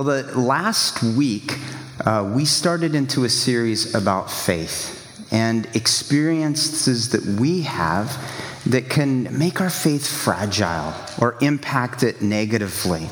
Well, 0.00 0.22
the 0.22 0.40
last 0.40 1.02
week, 1.02 1.58
uh, 2.06 2.32
we 2.34 2.46
started 2.46 2.94
into 2.94 3.24
a 3.24 3.28
series 3.28 3.94
about 3.94 4.30
faith 4.30 5.28
and 5.30 5.66
experiences 5.76 7.10
that 7.10 7.22
we 7.38 7.60
have 7.64 8.16
that 8.64 8.88
can 8.88 9.38
make 9.38 9.60
our 9.60 9.68
faith 9.68 10.06
fragile 10.06 10.94
or 11.20 11.36
impact 11.42 12.02
it 12.02 12.22
negatively. 12.22 13.10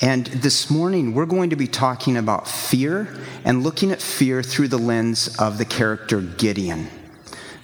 And 0.00 0.24
this 0.28 0.70
morning, 0.70 1.12
we're 1.12 1.26
going 1.26 1.50
to 1.50 1.56
be 1.56 1.66
talking 1.66 2.16
about 2.16 2.48
fear 2.48 3.06
and 3.44 3.62
looking 3.62 3.92
at 3.92 4.00
fear 4.00 4.42
through 4.42 4.68
the 4.68 4.78
lens 4.78 5.36
of 5.38 5.58
the 5.58 5.66
character 5.66 6.22
Gideon. 6.22 6.88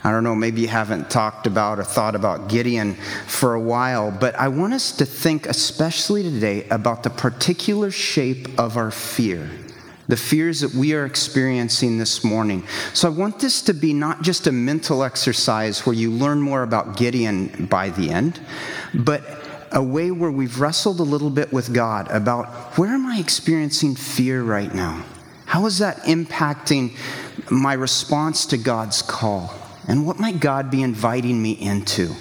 I 0.06 0.12
don't 0.12 0.22
know, 0.22 0.36
maybe 0.36 0.60
you 0.60 0.68
haven't 0.68 1.10
talked 1.10 1.48
about 1.48 1.80
or 1.80 1.82
thought 1.82 2.14
about 2.14 2.48
Gideon 2.48 2.94
for 3.26 3.54
a 3.54 3.60
while, 3.60 4.12
but 4.12 4.36
I 4.36 4.46
want 4.46 4.72
us 4.72 4.92
to 4.98 5.04
think, 5.04 5.46
especially 5.46 6.22
today, 6.22 6.64
about 6.68 7.02
the 7.02 7.10
particular 7.10 7.90
shape 7.90 8.56
of 8.56 8.76
our 8.76 8.92
fear 8.92 9.50
the 10.06 10.16
fears 10.16 10.60
that 10.60 10.72
we 10.72 10.94
are 10.94 11.04
experiencing 11.04 11.98
this 11.98 12.22
morning. 12.22 12.62
So 12.94 13.08
I 13.08 13.10
want 13.10 13.40
this 13.40 13.60
to 13.62 13.74
be 13.74 13.92
not 13.92 14.22
just 14.22 14.46
a 14.46 14.52
mental 14.52 15.02
exercise 15.02 15.84
where 15.84 15.96
you 15.96 16.12
learn 16.12 16.40
more 16.40 16.62
about 16.62 16.96
Gideon 16.96 17.66
by 17.68 17.90
the 17.90 18.10
end, 18.10 18.38
but 18.94 19.24
a 19.72 19.82
way 19.82 20.12
where 20.12 20.30
we've 20.30 20.60
wrestled 20.60 21.00
a 21.00 21.02
little 21.02 21.30
bit 21.30 21.52
with 21.52 21.74
God 21.74 22.08
about 22.12 22.78
where 22.78 22.90
am 22.90 23.04
I 23.06 23.18
experiencing 23.18 23.96
fear 23.96 24.44
right 24.44 24.72
now? 24.72 25.04
How 25.46 25.66
is 25.66 25.78
that 25.78 25.96
impacting 26.02 26.96
my 27.50 27.72
response 27.72 28.46
to 28.46 28.56
God's 28.56 29.02
call? 29.02 29.52
And 29.88 30.06
what 30.06 30.18
might 30.18 30.40
God 30.40 30.70
be 30.70 30.82
inviting 30.82 31.40
me 31.40 31.52
into? 31.52 32.14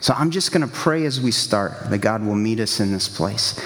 So 0.00 0.14
I'm 0.14 0.30
just 0.30 0.52
going 0.52 0.68
to 0.68 0.74
pray 0.74 1.06
as 1.06 1.20
we 1.20 1.30
start 1.30 1.90
that 1.90 1.98
God 1.98 2.24
will 2.24 2.34
meet 2.34 2.60
us 2.60 2.80
in 2.80 2.92
this 2.92 3.08
place. 3.08 3.58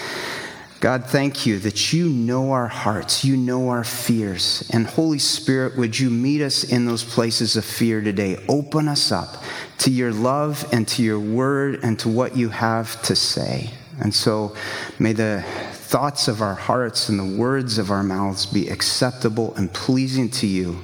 God, 0.80 1.06
thank 1.06 1.44
you 1.44 1.58
that 1.60 1.92
you 1.92 2.08
know 2.08 2.52
our 2.52 2.68
hearts, 2.68 3.24
you 3.24 3.36
know 3.36 3.70
our 3.70 3.82
fears. 3.82 4.68
And 4.72 4.86
Holy 4.86 5.18
Spirit, 5.18 5.76
would 5.76 5.98
you 5.98 6.08
meet 6.08 6.40
us 6.40 6.62
in 6.62 6.86
those 6.86 7.02
places 7.02 7.56
of 7.56 7.64
fear 7.64 8.00
today? 8.00 8.36
Open 8.48 8.86
us 8.86 9.10
up 9.10 9.42
to 9.78 9.90
your 9.90 10.12
love 10.12 10.64
and 10.72 10.86
to 10.88 11.02
your 11.02 11.18
word 11.18 11.80
and 11.82 11.98
to 11.98 12.08
what 12.08 12.36
you 12.36 12.50
have 12.50 13.02
to 13.02 13.16
say. 13.16 13.70
And 14.00 14.14
so 14.14 14.54
may 15.00 15.12
the 15.12 15.44
thoughts 15.72 16.28
of 16.28 16.42
our 16.42 16.54
hearts 16.54 17.08
and 17.08 17.18
the 17.18 17.36
words 17.36 17.78
of 17.78 17.90
our 17.90 18.04
mouths 18.04 18.46
be 18.46 18.68
acceptable 18.68 19.54
and 19.56 19.72
pleasing 19.72 20.30
to 20.30 20.46
you, 20.46 20.80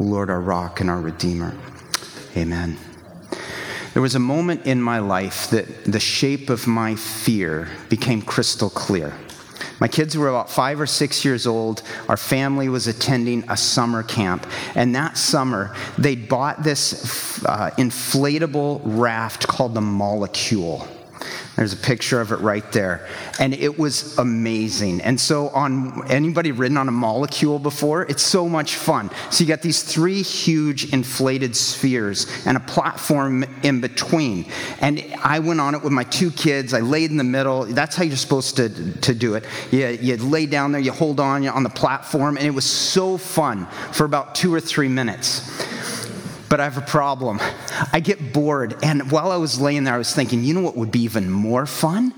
O 0.00 0.04
Lord, 0.04 0.30
our 0.30 0.40
rock 0.40 0.80
and 0.80 0.88
our 0.88 1.00
redeemer. 1.00 1.54
Amen. 2.36 2.76
There 3.92 4.02
was 4.02 4.16
a 4.16 4.20
moment 4.20 4.66
in 4.66 4.82
my 4.82 4.98
life 4.98 5.50
that 5.50 5.84
the 5.84 6.00
shape 6.00 6.50
of 6.50 6.66
my 6.66 6.96
fear 6.96 7.68
became 7.88 8.22
crystal 8.22 8.68
clear. 8.68 9.14
My 9.80 9.88
kids 9.88 10.16
were 10.16 10.28
about 10.28 10.50
five 10.50 10.80
or 10.80 10.86
six 10.86 11.24
years 11.24 11.46
old. 11.46 11.82
Our 12.08 12.16
family 12.16 12.68
was 12.68 12.86
attending 12.86 13.44
a 13.48 13.56
summer 13.56 14.02
camp. 14.02 14.46
And 14.74 14.94
that 14.94 15.16
summer, 15.16 15.74
they 15.98 16.16
bought 16.16 16.62
this 16.62 17.44
uh, 17.44 17.70
inflatable 17.78 18.82
raft 18.84 19.46
called 19.46 19.74
the 19.74 19.80
Molekule. 19.80 20.88
There's 21.56 21.72
a 21.72 21.76
picture 21.76 22.20
of 22.20 22.32
it 22.32 22.40
right 22.40 22.70
there. 22.72 23.08
And 23.38 23.54
it 23.54 23.78
was 23.78 24.18
amazing. 24.18 25.00
And 25.02 25.20
so 25.20 25.50
on 25.50 26.10
anybody 26.10 26.50
ridden 26.50 26.76
on 26.76 26.88
a 26.88 26.92
molecule 26.92 27.58
before? 27.58 28.02
It's 28.02 28.22
so 28.22 28.48
much 28.48 28.74
fun. 28.74 29.10
So 29.30 29.44
you 29.44 29.48
got 29.48 29.62
these 29.62 29.82
three 29.82 30.22
huge 30.22 30.92
inflated 30.92 31.54
spheres 31.54 32.26
and 32.46 32.56
a 32.56 32.60
platform 32.60 33.44
in 33.62 33.80
between. 33.80 34.46
And 34.80 35.04
I 35.22 35.38
went 35.38 35.60
on 35.60 35.74
it 35.74 35.82
with 35.82 35.92
my 35.92 36.04
two 36.04 36.32
kids. 36.32 36.74
I 36.74 36.80
laid 36.80 37.10
in 37.10 37.16
the 37.16 37.24
middle. 37.24 37.64
That's 37.66 37.94
how 37.94 38.02
you're 38.02 38.16
supposed 38.16 38.56
to, 38.56 38.92
to 39.00 39.14
do 39.14 39.34
it. 39.34 39.44
You, 39.70 39.86
you 39.88 40.16
lay 40.16 40.46
down 40.46 40.72
there, 40.72 40.80
you 40.80 40.92
hold 40.92 41.20
on 41.20 41.44
you 41.44 41.50
on 41.50 41.62
the 41.62 41.70
platform, 41.70 42.36
and 42.36 42.46
it 42.46 42.50
was 42.50 42.64
so 42.64 43.16
fun 43.16 43.66
for 43.92 44.04
about 44.04 44.34
two 44.34 44.52
or 44.52 44.60
three 44.60 44.88
minutes 44.88 45.50
but 46.54 46.60
I 46.60 46.64
have 46.64 46.78
a 46.78 46.82
problem. 46.82 47.40
I 47.92 48.00
get 48.00 48.32
bored. 48.32 48.76
And 48.82 49.10
while 49.10 49.30
I 49.30 49.36
was 49.36 49.60
laying 49.60 49.84
there, 49.84 49.94
I 49.94 49.98
was 49.98 50.14
thinking, 50.14 50.44
you 50.44 50.54
know 50.54 50.60
what 50.60 50.76
would 50.76 50.90
be 50.90 51.00
even 51.00 51.30
more 51.30 51.66
fun? 51.66 52.12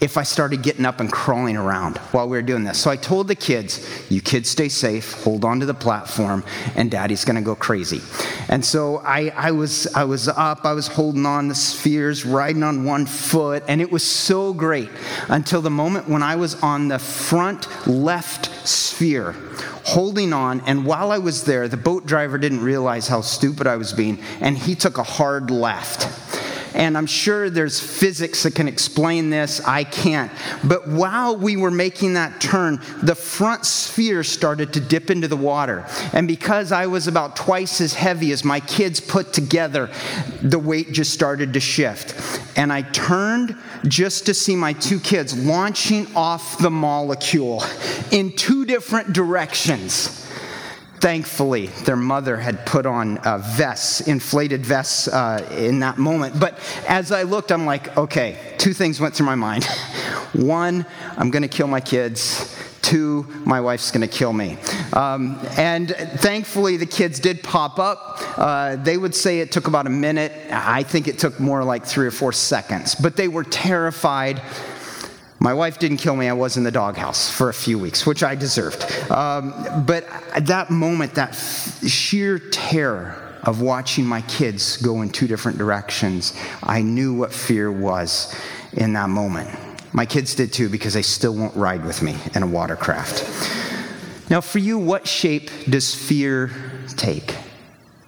If 0.00 0.16
I 0.16 0.22
started 0.22 0.62
getting 0.62 0.84
up 0.84 1.00
and 1.00 1.10
crawling 1.10 1.56
around 1.56 1.98
while 2.12 2.28
we 2.28 2.36
were 2.36 2.42
doing 2.42 2.64
this. 2.64 2.78
So 2.78 2.90
I 2.90 2.96
told 2.96 3.28
the 3.28 3.34
kids, 3.34 3.86
you 4.10 4.20
kids 4.20 4.50
stay 4.50 4.68
safe, 4.68 5.12
hold 5.22 5.44
on 5.44 5.60
to 5.60 5.66
the 5.66 5.74
platform, 5.74 6.44
and 6.74 6.90
daddy's 6.90 7.24
gonna 7.24 7.42
go 7.42 7.54
crazy. 7.54 8.00
And 8.48 8.64
so 8.64 8.98
I, 8.98 9.30
I, 9.30 9.50
was, 9.50 9.86
I 9.94 10.04
was 10.04 10.28
up, 10.28 10.64
I 10.64 10.72
was 10.72 10.86
holding 10.86 11.26
on 11.26 11.48
the 11.48 11.54
spheres, 11.54 12.24
riding 12.24 12.62
on 12.62 12.84
one 12.84 13.06
foot, 13.06 13.62
and 13.68 13.80
it 13.80 13.90
was 13.90 14.02
so 14.02 14.52
great 14.52 14.90
until 15.28 15.62
the 15.62 15.70
moment 15.70 16.08
when 16.08 16.22
I 16.22 16.36
was 16.36 16.62
on 16.62 16.88
the 16.88 16.98
front 16.98 17.68
left 17.86 18.46
sphere 18.66 19.34
holding 19.84 20.32
on. 20.32 20.60
And 20.66 20.84
while 20.84 21.12
I 21.12 21.18
was 21.18 21.44
there, 21.44 21.68
the 21.68 21.76
boat 21.76 22.06
driver 22.06 22.38
didn't 22.38 22.62
realize 22.62 23.06
how 23.06 23.20
stupid 23.20 23.66
I 23.66 23.76
was 23.76 23.92
being, 23.92 24.18
and 24.40 24.56
he 24.56 24.74
took 24.74 24.98
a 24.98 25.02
hard 25.02 25.50
left. 25.50 26.23
And 26.74 26.98
I'm 26.98 27.06
sure 27.06 27.48
there's 27.50 27.80
physics 27.80 28.42
that 28.42 28.54
can 28.54 28.66
explain 28.66 29.30
this. 29.30 29.60
I 29.60 29.84
can't. 29.84 30.30
But 30.64 30.88
while 30.88 31.36
we 31.36 31.56
were 31.56 31.70
making 31.70 32.14
that 32.14 32.40
turn, 32.40 32.80
the 33.02 33.14
front 33.14 33.64
sphere 33.64 34.24
started 34.24 34.72
to 34.74 34.80
dip 34.80 35.10
into 35.10 35.28
the 35.28 35.36
water. 35.36 35.86
And 36.12 36.26
because 36.26 36.72
I 36.72 36.86
was 36.86 37.06
about 37.06 37.36
twice 37.36 37.80
as 37.80 37.94
heavy 37.94 38.32
as 38.32 38.44
my 38.44 38.58
kids 38.60 39.00
put 39.00 39.32
together, 39.32 39.88
the 40.42 40.58
weight 40.58 40.92
just 40.92 41.14
started 41.14 41.52
to 41.54 41.60
shift. 41.60 42.14
And 42.58 42.72
I 42.72 42.82
turned 42.82 43.56
just 43.86 44.26
to 44.26 44.34
see 44.34 44.56
my 44.56 44.72
two 44.72 44.98
kids 44.98 45.36
launching 45.36 46.12
off 46.16 46.58
the 46.58 46.70
molecule 46.70 47.62
in 48.10 48.32
two 48.32 48.64
different 48.64 49.12
directions. 49.12 50.23
Thankfully, 51.04 51.66
their 51.84 51.96
mother 51.96 52.38
had 52.38 52.64
put 52.64 52.86
on 52.86 53.18
uh, 53.18 53.36
vests, 53.36 54.00
inflated 54.00 54.64
vests 54.64 55.06
uh, 55.06 55.46
in 55.54 55.80
that 55.80 55.98
moment. 55.98 56.40
But 56.40 56.58
as 56.88 57.12
I 57.12 57.24
looked, 57.24 57.52
I'm 57.52 57.66
like, 57.66 57.94
okay, 57.98 58.38
two 58.56 58.72
things 58.72 58.98
went 58.98 59.14
through 59.14 59.26
my 59.26 59.34
mind. 59.34 59.64
One, 60.32 60.86
I'm 61.18 61.30
going 61.30 61.42
to 61.42 61.48
kill 61.48 61.66
my 61.66 61.82
kids. 61.82 62.58
Two, 62.80 63.26
my 63.44 63.60
wife's 63.60 63.90
going 63.90 64.00
to 64.00 64.16
kill 64.16 64.32
me. 64.32 64.56
Um, 64.94 65.38
and 65.58 65.90
thankfully, 65.90 66.78
the 66.78 66.86
kids 66.86 67.20
did 67.20 67.42
pop 67.42 67.78
up. 67.78 68.18
Uh, 68.38 68.76
they 68.76 68.96
would 68.96 69.14
say 69.14 69.40
it 69.40 69.52
took 69.52 69.66
about 69.68 69.86
a 69.86 69.90
minute. 69.90 70.32
I 70.50 70.84
think 70.84 71.06
it 71.06 71.18
took 71.18 71.38
more 71.38 71.62
like 71.64 71.84
three 71.84 72.06
or 72.06 72.12
four 72.12 72.32
seconds. 72.32 72.94
But 72.94 73.14
they 73.14 73.28
were 73.28 73.44
terrified 73.44 74.40
my 75.44 75.52
wife 75.52 75.78
didn't 75.78 75.98
kill 75.98 76.16
me. 76.16 76.26
I 76.26 76.32
was 76.32 76.56
in 76.56 76.64
the 76.64 76.70
doghouse 76.70 77.30
for 77.30 77.50
a 77.50 77.52
few 77.52 77.78
weeks, 77.78 78.06
which 78.06 78.22
I 78.22 78.34
deserved. 78.34 78.82
Um, 79.10 79.84
but 79.86 80.06
at 80.34 80.46
that 80.46 80.70
moment, 80.70 81.16
that 81.16 81.34
sheer 81.34 82.38
terror 82.38 83.14
of 83.42 83.60
watching 83.60 84.06
my 84.06 84.22
kids 84.22 84.78
go 84.78 85.02
in 85.02 85.10
two 85.10 85.26
different 85.26 85.58
directions, 85.58 86.32
I 86.62 86.80
knew 86.80 87.12
what 87.12 87.30
fear 87.30 87.70
was 87.70 88.34
in 88.72 88.94
that 88.94 89.10
moment. 89.10 89.50
My 89.92 90.06
kids 90.06 90.34
did 90.34 90.50
too 90.50 90.70
because 90.70 90.94
they 90.94 91.02
still 91.02 91.34
won't 91.34 91.54
ride 91.54 91.84
with 91.84 92.00
me 92.00 92.16
in 92.34 92.42
a 92.42 92.46
watercraft. 92.46 93.20
Now, 94.30 94.40
for 94.40 94.60
you, 94.60 94.78
what 94.78 95.06
shape 95.06 95.50
does 95.68 95.94
fear 95.94 96.52
take? 96.96 97.34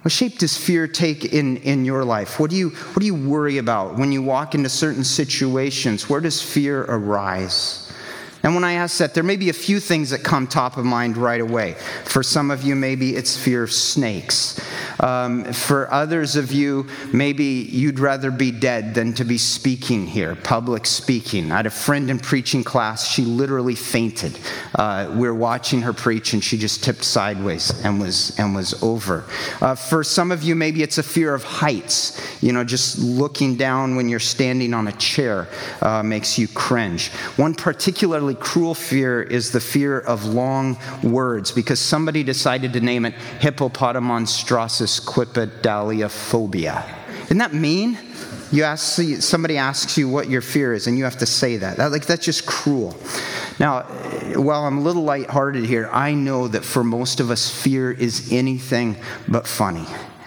What 0.06 0.12
shape 0.12 0.38
does 0.38 0.56
fear 0.56 0.86
take 0.86 1.24
in, 1.24 1.56
in 1.56 1.84
your 1.84 2.04
life? 2.04 2.38
What 2.38 2.50
do, 2.50 2.56
you, 2.56 2.70
what 2.70 3.00
do 3.00 3.06
you 3.06 3.14
worry 3.16 3.58
about 3.58 3.98
when 3.98 4.12
you 4.12 4.22
walk 4.22 4.54
into 4.54 4.68
certain 4.68 5.02
situations? 5.02 6.08
Where 6.08 6.20
does 6.20 6.40
fear 6.40 6.82
arise? 6.82 7.85
And 8.46 8.54
when 8.54 8.62
I 8.62 8.74
ask 8.74 8.98
that, 8.98 9.12
there 9.12 9.24
may 9.24 9.34
be 9.34 9.48
a 9.48 9.52
few 9.52 9.80
things 9.80 10.10
that 10.10 10.22
come 10.22 10.46
top 10.46 10.76
of 10.76 10.84
mind 10.84 11.16
right 11.16 11.40
away. 11.40 11.74
For 12.04 12.22
some 12.22 12.52
of 12.52 12.62
you, 12.62 12.76
maybe 12.76 13.16
it's 13.16 13.36
fear 13.36 13.64
of 13.64 13.72
snakes. 13.72 14.60
Um, 15.00 15.52
for 15.52 15.92
others 15.92 16.36
of 16.36 16.52
you, 16.52 16.86
maybe 17.12 17.44
you'd 17.44 17.98
rather 17.98 18.30
be 18.30 18.52
dead 18.52 18.94
than 18.94 19.14
to 19.14 19.24
be 19.24 19.36
speaking 19.36 20.06
here, 20.06 20.36
public 20.36 20.86
speaking. 20.86 21.50
I 21.50 21.56
had 21.56 21.66
a 21.66 21.70
friend 21.70 22.08
in 22.08 22.20
preaching 22.20 22.62
class, 22.62 23.10
she 23.10 23.22
literally 23.22 23.74
fainted. 23.74 24.38
Uh, 24.76 25.10
we 25.12 25.26
were 25.26 25.34
watching 25.34 25.82
her 25.82 25.92
preach 25.92 26.32
and 26.32 26.42
she 26.42 26.56
just 26.56 26.84
tipped 26.84 27.02
sideways 27.02 27.84
and 27.84 28.00
was, 28.00 28.38
and 28.38 28.54
was 28.54 28.80
over. 28.80 29.24
Uh, 29.60 29.74
for 29.74 30.04
some 30.04 30.30
of 30.30 30.44
you, 30.44 30.54
maybe 30.54 30.84
it's 30.84 30.98
a 30.98 31.02
fear 31.02 31.34
of 31.34 31.42
heights. 31.42 32.22
You 32.40 32.52
know, 32.52 32.62
just 32.62 33.00
looking 33.00 33.56
down 33.56 33.96
when 33.96 34.08
you're 34.08 34.20
standing 34.20 34.72
on 34.72 34.86
a 34.86 34.92
chair 34.92 35.48
uh, 35.82 36.04
makes 36.04 36.38
you 36.38 36.46
cringe. 36.46 37.08
One 37.36 37.52
particularly 37.52 38.35
cruel 38.36 38.74
fear 38.74 39.22
is 39.22 39.50
the 39.50 39.60
fear 39.60 39.98
of 40.00 40.24
long 40.24 40.78
words 41.02 41.52
because 41.52 41.80
somebody 41.80 42.22
decided 42.22 42.72
to 42.74 42.80
name 42.80 43.04
it 43.04 43.14
hippopotamonstrossus 43.40 45.00
phobia. 46.08 46.84
Isn't 47.24 47.38
that 47.38 47.52
mean? 47.52 47.98
You 48.52 48.62
ask 48.62 49.00
somebody 49.20 49.58
asks 49.58 49.98
you 49.98 50.08
what 50.08 50.30
your 50.30 50.40
fear 50.40 50.72
is, 50.72 50.86
and 50.86 50.96
you 50.96 51.02
have 51.04 51.18
to 51.18 51.26
say 51.26 51.56
that. 51.56 51.78
that 51.78 51.90
like 51.90 52.06
that's 52.06 52.24
just 52.24 52.46
cruel. 52.46 52.96
Now, 53.58 53.82
while 54.36 54.64
I'm 54.64 54.78
a 54.78 54.80
little 54.82 55.02
lighthearted 55.02 55.64
here, 55.64 55.88
I 55.92 56.14
know 56.14 56.46
that 56.46 56.64
for 56.64 56.84
most 56.84 57.18
of 57.18 57.30
us, 57.30 57.50
fear 57.50 57.90
is 57.90 58.32
anything 58.32 58.96
but 59.26 59.48
funny. 59.48 59.86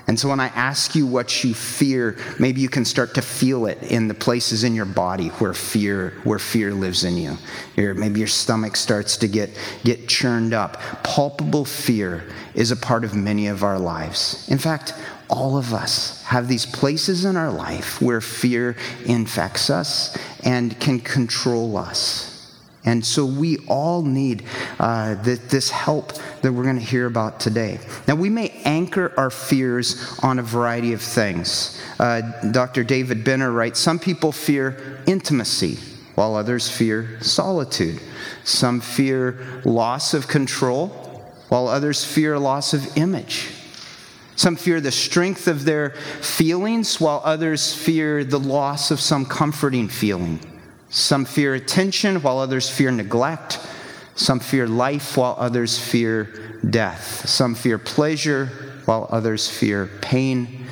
And 0.10 0.20
so 0.20 0.28
when 0.28 0.40
I 0.40 0.48
ask 0.48 0.96
you 0.96 1.06
what 1.06 1.44
you 1.44 1.54
fear, 1.54 2.18
maybe 2.40 2.62
you 2.62 2.68
can 2.68 2.84
start 2.84 3.14
to 3.14 3.22
feel 3.22 3.68
it 3.68 3.78
in 3.84 4.08
the 4.08 4.16
places 4.16 4.64
in 4.64 4.74
your 4.74 4.86
body 4.86 5.28
where 5.28 5.54
fear, 5.54 6.16
where 6.24 6.40
fear 6.40 6.74
lives 6.74 7.04
in 7.04 7.16
you. 7.16 7.38
Your, 7.76 7.94
maybe 7.94 8.18
your 8.18 8.28
stomach 8.28 8.76
starts 8.76 9.18
to 9.18 9.28
get, 9.28 9.56
get 9.84 10.08
churned 10.08 10.52
up. 10.52 10.82
Palpable 11.04 11.64
fear 11.64 12.24
is 12.56 12.72
a 12.72 12.76
part 12.76 13.04
of 13.04 13.14
many 13.14 13.46
of 13.46 13.64
our 13.64 13.78
lives. 13.78 14.50
In 14.50 14.58
fact, 14.58 14.96
all 15.30 15.58
of 15.58 15.76
us 15.76 16.24
have 16.24 16.48
these 16.48 16.66
places 16.66 17.24
in 17.24 17.38
our 17.38 17.52
life 17.52 18.02
where 18.02 18.20
fear 18.20 18.76
infects 19.06 19.70
us 19.70 20.18
and 20.44 20.80
can 20.80 21.00
control 21.00 21.78
us. 21.78 22.39
And 22.86 23.06
so 23.06 23.26
we 23.26 23.58
all 23.68 24.02
need 24.02 24.46
uh, 24.80 25.22
th- 25.24 25.40
this 25.42 25.70
help 25.70 26.14
that 26.42 26.52
we're 26.52 26.64
going 26.64 26.80
to 26.80 26.86
hear 26.86 27.08
about 27.08 27.40
today. 27.40 27.80
Now, 28.08 28.16
we 28.16 28.30
may 28.30 28.50
anchor 28.64 29.14
our 29.18 29.30
fears 29.30 30.18
on 30.24 30.40
a 30.40 30.44
variety 30.44 30.94
of 30.94 31.02
things. 31.02 31.82
Uh, 32.00 32.22
Dr. 32.52 32.84
David 32.84 33.24
Benner 33.26 33.52
writes 33.52 33.80
Some 33.80 34.00
people 34.00 34.32
fear 34.32 35.02
intimacy, 35.08 35.78
while 36.16 36.36
others 36.36 36.70
fear 36.70 37.22
solitude. 37.22 38.00
Some 38.46 38.80
fear 38.80 39.62
loss 39.66 40.14
of 40.14 40.28
control, 40.28 40.88
while 41.50 41.68
others 41.68 42.06
fear 42.06 42.40
loss 42.40 42.74
of 42.74 42.98
image. 42.98 43.50
Some 44.38 44.56
fear 44.56 44.80
the 44.80 44.92
strength 44.92 45.50
of 45.50 45.66
their 45.66 45.90
feelings, 46.22 47.02
while 47.02 47.22
others 47.26 47.76
fear 47.76 48.24
the 48.24 48.40
loss 48.40 48.90
of 48.90 49.02
some 49.02 49.26
comforting 49.26 49.90
feeling. 49.90 50.40
Some 50.90 51.26
fear 51.26 51.54
attention, 51.54 52.22
while 52.22 52.40
others 52.40 52.70
fear 52.70 52.92
neglect. 52.92 53.60
Some 54.16 54.40
fear 54.40 54.68
life, 54.68 55.16
while 55.18 55.36
others 55.38 55.78
fear 55.78 56.58
death. 56.68 57.28
Some 57.30 57.56
fear 57.56 57.78
pleasure, 57.78 58.48
while 58.86 59.08
others 59.12 59.50
fear 59.50 59.88
pain. 60.02 60.66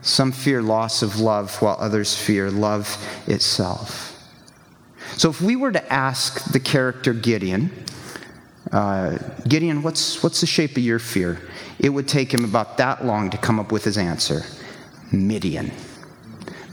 Some 0.00 0.32
fear 0.32 0.62
loss 0.62 1.02
of 1.02 1.20
love, 1.20 1.60
while 1.60 1.76
others 1.78 2.16
fear 2.16 2.50
love 2.50 2.96
itself. 3.26 4.14
So, 5.16 5.30
if 5.30 5.40
we 5.42 5.56
were 5.56 5.72
to 5.72 5.92
ask 5.92 6.44
the 6.52 6.60
character 6.60 7.12
Gideon, 7.12 7.70
uh, 8.72 9.18
Gideon, 9.48 9.82
what's, 9.82 10.22
what's 10.22 10.40
the 10.40 10.46
shape 10.46 10.72
of 10.72 10.78
your 10.78 10.98
fear? 10.98 11.40
It 11.78 11.90
would 11.90 12.08
take 12.08 12.32
him 12.32 12.44
about 12.44 12.76
that 12.78 13.04
long 13.04 13.30
to 13.30 13.38
come 13.38 13.58
up 13.58 13.72
with 13.72 13.84
his 13.84 13.98
answer 13.98 14.42
Midian. 15.12 15.72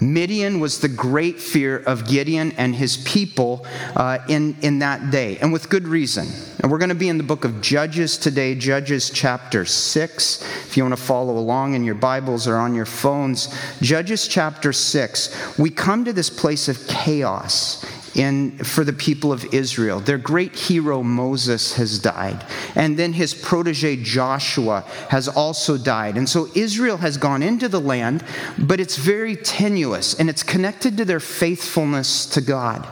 Midian 0.02 0.60
was 0.60 0.80
the 0.80 0.88
great 0.88 1.40
fear 1.40 1.78
of 1.78 2.08
Gideon 2.08 2.52
and 2.58 2.76
his 2.76 2.98
people 2.98 3.66
uh, 3.96 4.20
in, 4.28 4.56
in 4.62 4.80
that 4.80 5.12
day, 5.12 5.38
and 5.38 5.54
with 5.54 5.70
good 5.70 5.88
reason. 5.88 6.28
And 6.60 6.72
we're 6.72 6.80
going 6.80 6.90
to 6.90 6.96
be 6.96 7.10
in 7.10 7.18
the 7.18 7.24
book 7.24 7.46
of 7.46 7.62
Judges 7.62 8.18
today, 8.18 8.56
Judges 8.56 9.10
chapter 9.10 9.66
6. 9.66 10.42
If 10.66 10.76
you 10.76 10.84
want 10.84 10.98
to 10.98 11.02
follow 11.02 11.38
along 11.38 11.76
in 11.76 11.84
your 11.84 11.96
Bibles 11.96 12.48
or 12.48 12.58
on 12.58 12.74
your 12.74 12.86
phones, 12.86 13.56
Judges 13.82 14.28
chapter 14.28 14.74
6, 14.74 15.58
we 15.60 15.70
come 15.70 16.04
to 16.06 16.14
this 16.14 16.30
place 16.30 16.68
of 16.68 16.86
chaos 16.88 17.86
in, 18.16 18.58
for 18.60 18.84
the 18.84 18.94
people 18.94 19.32
of 19.32 19.46
Israel. 19.54 20.00
Their 20.00 20.18
great 20.18 20.56
hero 20.56 21.04
Moses 21.04 21.76
has 21.76 22.00
died, 22.00 22.46
and 22.76 22.98
then 22.98 23.14
his 23.14 23.34
protege 23.34 23.98
Joshua 23.98 24.82
has 25.10 25.28
also 25.28 25.78
died. 25.78 26.18
And 26.18 26.28
so 26.28 26.48
Israel 26.56 26.98
has 26.98 27.18
gone 27.18 27.44
into 27.44 27.68
the 27.68 27.82
land, 27.82 28.24
but 28.58 28.80
it's 28.80 28.98
very 28.98 29.36
tenuous 29.36 30.20
and 30.20 30.30
it's 30.30 30.44
connected 30.44 30.98
to 30.98 31.06
their 31.06 31.20
faithfulness 31.20 32.26
to 32.28 32.42
God. 32.42 32.88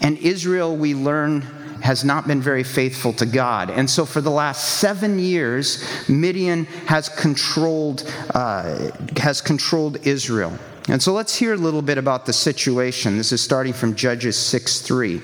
And 0.00 0.18
Israel, 0.18 0.76
we 0.76 0.94
learn, 0.94 1.42
has 1.80 2.04
not 2.04 2.26
been 2.26 2.40
very 2.40 2.64
faithful 2.64 3.12
to 3.14 3.26
God. 3.26 3.70
And 3.70 3.88
so 3.88 4.04
for 4.04 4.20
the 4.20 4.30
last 4.30 4.78
seven 4.78 5.18
years, 5.18 5.84
Midian 6.08 6.64
has 6.86 7.08
controlled, 7.08 8.10
uh, 8.34 8.90
has 9.16 9.40
controlled 9.40 10.06
Israel. 10.06 10.58
And 10.88 11.02
so 11.02 11.12
let's 11.12 11.36
hear 11.36 11.52
a 11.52 11.56
little 11.56 11.82
bit 11.82 11.98
about 11.98 12.24
the 12.24 12.32
situation. 12.32 13.18
This 13.18 13.32
is 13.32 13.42
starting 13.42 13.74
from 13.74 13.94
Judges 13.94 14.36
6 14.38 14.80
3. 14.80 15.20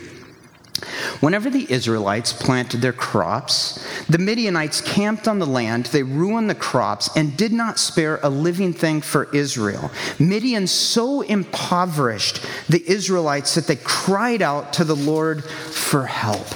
Whenever 1.20 1.48
the 1.48 1.70
Israelites 1.72 2.32
planted 2.32 2.82
their 2.82 2.92
crops, 2.92 3.86
the 4.08 4.18
Midianites 4.18 4.80
camped 4.80 5.26
on 5.26 5.38
the 5.38 5.46
land, 5.46 5.86
they 5.86 6.02
ruined 6.02 6.50
the 6.50 6.54
crops, 6.54 7.08
and 7.16 7.36
did 7.36 7.52
not 7.52 7.78
spare 7.78 8.20
a 8.22 8.28
living 8.28 8.72
thing 8.72 9.00
for 9.00 9.32
Israel. 9.34 9.90
Midian 10.18 10.66
so 10.66 11.22
impoverished 11.22 12.44
the 12.68 12.86
Israelites 12.86 13.54
that 13.54 13.66
they 13.66 13.76
cried 13.76 14.42
out 14.42 14.72
to 14.74 14.84
the 14.84 14.96
Lord 14.96 15.44
for 15.44 16.06
help. 16.06 16.46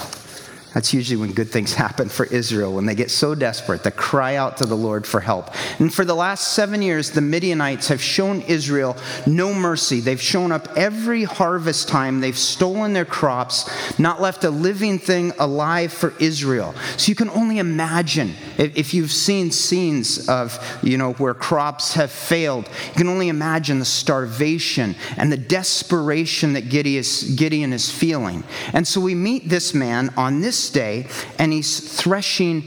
That's 0.79 0.95
usually 0.95 1.17
when 1.17 1.33
good 1.33 1.49
things 1.49 1.75
happen 1.87 2.09
for 2.09 2.27
Israel, 2.27 2.73
when 2.73 2.87
they 2.87 2.95
get 2.95 3.11
so 3.11 3.35
desperate, 3.35 3.83
they 3.83 3.91
cry 3.91 4.37
out 4.37 4.59
to 4.59 4.65
the 4.65 4.77
Lord 4.77 5.05
for 5.09 5.19
help. 5.19 5.51
And 5.81 5.93
for 5.93 6.05
the 6.05 6.15
last 6.15 6.53
seven 6.53 6.83
years, 6.83 7.11
the 7.11 7.21
Midianites 7.21 7.89
have 7.89 8.01
shown 8.01 8.43
Israel 8.43 8.97
no 9.27 9.53
mercy. 9.53 9.99
They've 9.99 10.23
shown 10.23 10.53
up 10.53 10.69
every 10.77 11.25
harvest 11.25 11.89
time, 11.89 12.21
they've 12.21 12.39
stolen 12.39 12.93
their 12.93 13.05
crops, 13.05 13.69
not 13.99 14.21
left 14.21 14.45
a 14.45 14.51
living 14.51 15.01
thing 15.01 15.33
alive 15.41 15.93
for 15.93 16.15
Israel. 16.21 16.77
So 16.97 17.11
you 17.11 17.17
can 17.17 17.31
only 17.31 17.59
imagine 17.59 18.37
if 18.57 18.95
you've 18.95 19.11
seen 19.11 19.51
scenes 19.51 20.29
of, 20.29 20.61
you 20.81 20.97
know, 20.97 21.15
where 21.15 21.35
crops 21.35 21.95
have 21.95 22.13
failed, 22.13 22.69
you 22.91 22.95
can 22.95 23.09
only 23.09 23.31
imagine 23.31 23.81
the 23.81 23.85
starvation 23.85 24.95
and 25.17 25.33
the 25.33 25.37
desperation 25.37 26.53
that 26.53 26.69
Gideon 26.69 27.73
is 27.73 27.91
feeling. 27.91 28.45
And 28.73 28.87
so 28.87 29.01
we 29.01 29.17
meet 29.17 29.49
this 29.49 29.75
man 29.75 30.15
on 30.17 30.41
this 30.41 30.68
day 30.71 31.07
and 31.39 31.53
he's 31.53 31.81
threshing 31.81 32.63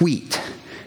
wheat. 0.00 0.40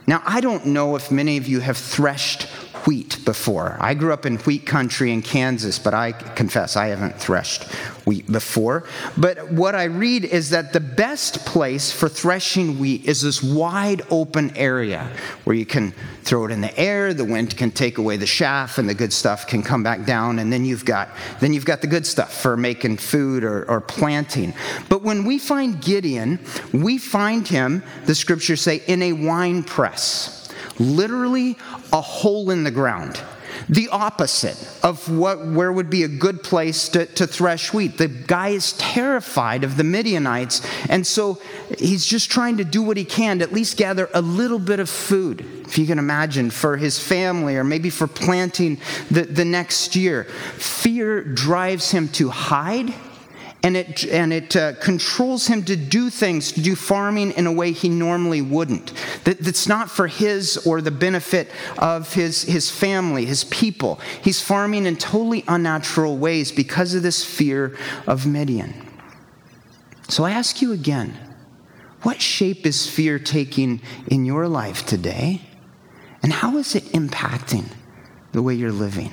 Now, 0.08 0.22
I 0.26 0.42
don't 0.42 0.68
know 0.68 0.96
if 0.96 1.12
many 1.12 1.38
of 1.38 1.48
you 1.48 1.60
have 1.60 1.78
threshed 1.78 2.48
wheat 2.86 3.24
before. 3.26 3.78
I 3.80 3.94
grew 3.94 4.14
up 4.14 4.26
in 4.26 4.38
wheat 4.38 4.66
country 4.66 5.12
in 5.12 5.22
Kansas, 5.22 5.78
but 5.78 5.94
I 5.94 6.12
confess 6.12 6.76
I 6.76 6.88
haven't 6.88 7.16
threshed 7.20 7.64
wheat 8.06 8.32
before. 8.32 8.84
But 9.18 9.52
what 9.52 9.76
I 9.76 9.86
read 9.86 10.26
is 10.26 10.50
that 10.50 10.74
the 10.74 10.80
best 10.80 11.46
place 11.46 11.92
for 11.92 12.10
threshing 12.10 12.80
wheat 12.80 13.06
is 13.06 13.22
this 13.22 13.44
wide 13.44 14.02
open 14.10 14.56
area 14.58 15.12
where 15.44 15.56
you 15.56 15.66
can 15.66 15.94
throw 16.24 16.46
it 16.46 16.52
in 16.52 16.62
the 16.62 16.78
air, 16.80 17.14
the 17.14 17.26
wind 17.26 17.56
can 17.58 17.72
take 17.72 17.98
away 17.98 18.18
the 18.18 18.26
chaff, 18.26 18.78
and 18.78 18.90
the 18.90 18.94
good 18.94 19.14
stuff 19.14 19.48
can 19.48 19.62
come 19.62 19.84
back 19.84 20.06
down, 20.06 20.40
and 20.40 20.52
then 20.52 20.66
you've 20.66 20.86
got 20.86 21.10
then 21.40 21.54
you've 21.54 21.66
got 21.66 21.82
the 21.82 21.88
good 21.88 22.06
stuff 22.06 22.42
for 22.42 22.58
making 22.58 22.98
food 22.98 23.44
or, 23.44 23.70
or 23.70 23.82
planting. 23.82 24.54
But 24.90 25.02
when 25.04 25.26
we 25.26 25.38
find 25.38 25.82
Gideon, 25.82 26.40
we 26.74 26.98
find 26.98 27.48
him, 27.48 27.84
the 28.06 28.16
scriptures 28.16 28.62
say, 28.62 28.82
in 28.88 29.02
a 29.02 29.14
wine 29.14 29.64
press 29.64 30.41
literally 30.82 31.58
a 31.94 32.02
hole 32.02 32.50
in 32.50 32.64
the 32.64 32.72
ground. 32.72 33.22
The 33.70 33.90
opposite 33.90 34.58
of 34.84 35.10
what, 35.10 35.46
where 35.46 35.72
would 35.72 35.90
be 35.90 36.04
a 36.04 36.08
good 36.08 36.42
place 36.42 36.90
to, 36.90 37.06
to 37.06 37.28
thresh 37.28 37.74
wheat. 37.74 37.98
The 37.98 38.08
guy 38.08 38.50
is 38.50 38.74
terrified 38.74 39.64
of 39.64 39.78
the 39.78 39.84
Midianites, 39.84 40.62
and 40.90 41.06
so 41.06 41.40
he's 41.78 42.06
just 42.06 42.32
trying 42.32 42.58
to 42.58 42.64
do 42.64 42.82
what 42.82 42.98
he 42.98 43.06
can 43.06 43.40
to 43.40 43.44
at 43.44 43.54
least 43.54 43.78
gather 43.78 44.10
a 44.14 44.22
little 44.22 44.60
bit 44.60 44.80
of 44.80 44.90
food, 44.90 45.46
if 45.66 45.78
you 45.78 45.86
can 45.86 46.00
imagine, 46.00 46.50
for 46.50 46.78
his 46.78 46.98
family 47.00 47.56
or 47.56 47.64
maybe 47.64 47.90
for 47.90 48.08
planting 48.08 48.80
the, 49.12 49.24
the 49.24 49.46
next 49.46 49.96
year. 49.96 50.24
Fear 50.24 51.24
drives 51.24 51.92
him 51.92 52.08
to 52.10 52.30
hide 52.30 52.94
and 53.64 53.78
it, 53.78 54.06
and 54.06 54.34
it 54.34 54.56
uh, 54.56 54.74
controls 54.74 55.48
him 55.48 55.64
to 55.66 55.76
do 55.76 56.10
things, 56.10 56.52
to 56.54 56.62
do 56.62 56.76
farming 56.76 57.32
in 57.32 57.46
a 57.46 57.52
way 57.52 57.72
he 57.72 57.90
normally 57.90 58.42
wouldn't. 58.42 58.92
That, 59.24 59.40
that's 59.40 59.68
not 59.68 59.92
for 59.92 60.08
his 60.08 60.58
or 60.66 60.82
the 60.82 60.92
benefit 60.92 61.52
of 61.78 62.14
his, 62.14 62.42
his 62.44 62.72
family, 62.72 63.26
his 63.26 63.44
people. 63.46 64.00
He's 64.24 64.42
farming 64.42 64.88
in 64.88 64.96
totally 64.96 65.44
unnatural 65.48 66.18
ways 66.18 66.52
because 66.52 66.96
of 66.96 67.04
this 67.04 67.24
fear 67.24 67.78
of 68.08 68.26
Midian. 68.26 68.74
So 70.10 70.24
I 70.24 70.32
ask 70.32 70.62
you 70.62 70.72
again 70.72 71.18
what 72.02 72.20
shape 72.20 72.66
is 72.66 72.88
fear 72.90 73.20
taking 73.20 73.82
in 74.08 74.26
your 74.26 74.48
life 74.48 74.86
today? 74.86 75.42
And 76.24 76.34
how 76.34 76.58
is 76.58 76.76
it 76.76 76.84
impacting 76.86 77.66
the 78.32 78.42
way 78.42 78.56
you're 78.56 78.72
living? 78.72 79.12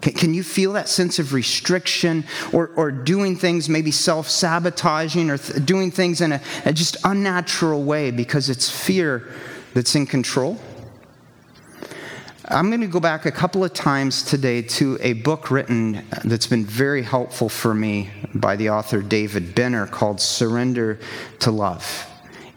Can, 0.00 0.12
can 0.12 0.34
you 0.34 0.42
feel 0.42 0.72
that 0.74 0.88
sense 0.88 1.18
of 1.18 1.32
restriction 1.32 2.24
or, 2.52 2.68
or 2.76 2.90
doing 2.90 3.36
things 3.36 3.68
maybe 3.68 3.90
self 3.90 4.28
sabotaging 4.28 5.30
or 5.30 5.38
th- 5.38 5.64
doing 5.64 5.90
things 5.90 6.20
in 6.20 6.32
a, 6.32 6.40
a 6.64 6.72
just 6.72 6.96
unnatural 7.04 7.82
way 7.84 8.10
because 8.10 8.48
it's 8.48 8.68
fear 8.70 9.28
that's 9.74 9.94
in 9.94 10.06
control? 10.06 10.60
I'm 12.50 12.70
going 12.70 12.80
to 12.80 12.86
go 12.86 13.00
back 13.00 13.26
a 13.26 13.30
couple 13.30 13.62
of 13.62 13.74
times 13.74 14.22
today 14.22 14.62
to 14.62 14.96
a 15.02 15.12
book 15.12 15.50
written 15.50 16.02
that's 16.24 16.46
been 16.46 16.64
very 16.64 17.02
helpful 17.02 17.50
for 17.50 17.74
me 17.74 18.08
by 18.34 18.56
the 18.56 18.70
author 18.70 19.02
David 19.02 19.54
Benner 19.54 19.86
called 19.86 20.18
Surrender 20.18 20.98
to 21.40 21.50
Love. 21.50 22.08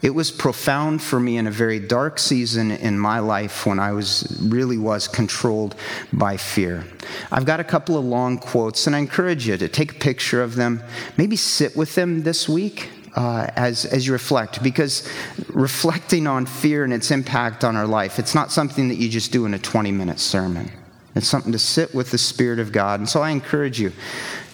It 0.01 0.15
was 0.15 0.31
profound 0.31 1.01
for 1.01 1.19
me 1.19 1.37
in 1.37 1.45
a 1.45 1.51
very 1.51 1.79
dark 1.79 2.17
season 2.17 2.71
in 2.71 2.97
my 2.97 3.19
life 3.19 3.65
when 3.65 3.79
I 3.79 3.91
was 3.91 4.35
really 4.41 4.77
was 4.77 5.07
controlled 5.07 5.75
by 6.11 6.37
fear. 6.37 6.85
I've 7.31 7.45
got 7.45 7.59
a 7.59 7.63
couple 7.63 7.97
of 7.97 8.05
long 8.05 8.39
quotes 8.39 8.87
and 8.87 8.95
I 8.95 8.99
encourage 8.99 9.47
you 9.47 9.57
to 9.57 9.67
take 9.67 9.91
a 9.91 9.99
picture 9.99 10.41
of 10.41 10.55
them, 10.55 10.81
maybe 11.17 11.35
sit 11.35 11.75
with 11.77 11.93
them 11.93 12.23
this 12.23 12.49
week 12.49 12.89
uh, 13.15 13.47
as, 13.55 13.85
as 13.85 14.07
you 14.07 14.13
reflect 14.13 14.63
because 14.63 15.07
reflecting 15.49 16.25
on 16.25 16.45
fear 16.45 16.83
and 16.83 16.93
its 16.93 17.11
impact 17.11 17.63
on 17.63 17.75
our 17.75 17.87
life, 17.87 18.17
it's 18.17 18.33
not 18.33 18.51
something 18.51 18.87
that 18.87 18.95
you 18.95 19.07
just 19.07 19.31
do 19.31 19.45
in 19.45 19.53
a 19.53 19.59
20 19.59 19.91
minute 19.91 20.19
sermon. 20.19 20.71
It's 21.13 21.27
something 21.27 21.51
to 21.51 21.59
sit 21.59 21.93
with 21.93 22.09
the 22.11 22.17
Spirit 22.17 22.59
of 22.59 22.71
God. 22.71 22.99
And 23.01 23.09
so 23.09 23.21
I 23.21 23.31
encourage 23.31 23.79
you 23.79 23.91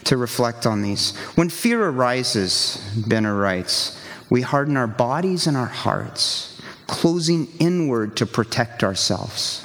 to 0.06 0.18
reflect 0.18 0.66
on 0.66 0.82
these. 0.82 1.16
When 1.36 1.50
fear 1.50 1.84
arises, 1.88 2.82
Benner 3.06 3.36
writes, 3.36 3.97
we 4.30 4.42
harden 4.42 4.78
our 4.78 4.88
bodies 4.88 5.48
and 5.48 5.56
our 5.56 5.66
hearts, 5.66 6.62
closing 6.88 7.48
inward 7.60 8.18
to 8.18 8.26
protect 8.26 8.84
ourselves. 8.84 9.64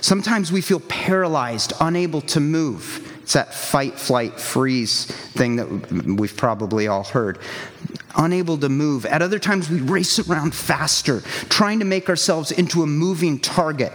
Sometimes 0.00 0.50
we 0.50 0.60
feel 0.60 0.80
paralyzed, 0.80 1.72
unable 1.80 2.20
to 2.22 2.40
move. 2.40 3.06
It's 3.22 3.34
that 3.34 3.54
fight, 3.54 3.98
flight, 3.98 4.40
freeze 4.40 5.04
thing 5.04 5.56
that 5.56 5.92
we've 6.18 6.36
probably 6.36 6.88
all 6.88 7.04
heard. 7.04 7.38
Unable 8.16 8.58
to 8.58 8.68
move. 8.68 9.06
At 9.06 9.22
other 9.22 9.38
times, 9.38 9.70
we 9.70 9.80
race 9.80 10.18
around 10.18 10.54
faster, 10.54 11.20
trying 11.48 11.78
to 11.80 11.84
make 11.84 12.08
ourselves 12.08 12.50
into 12.50 12.82
a 12.82 12.86
moving 12.86 13.38
target. 13.38 13.92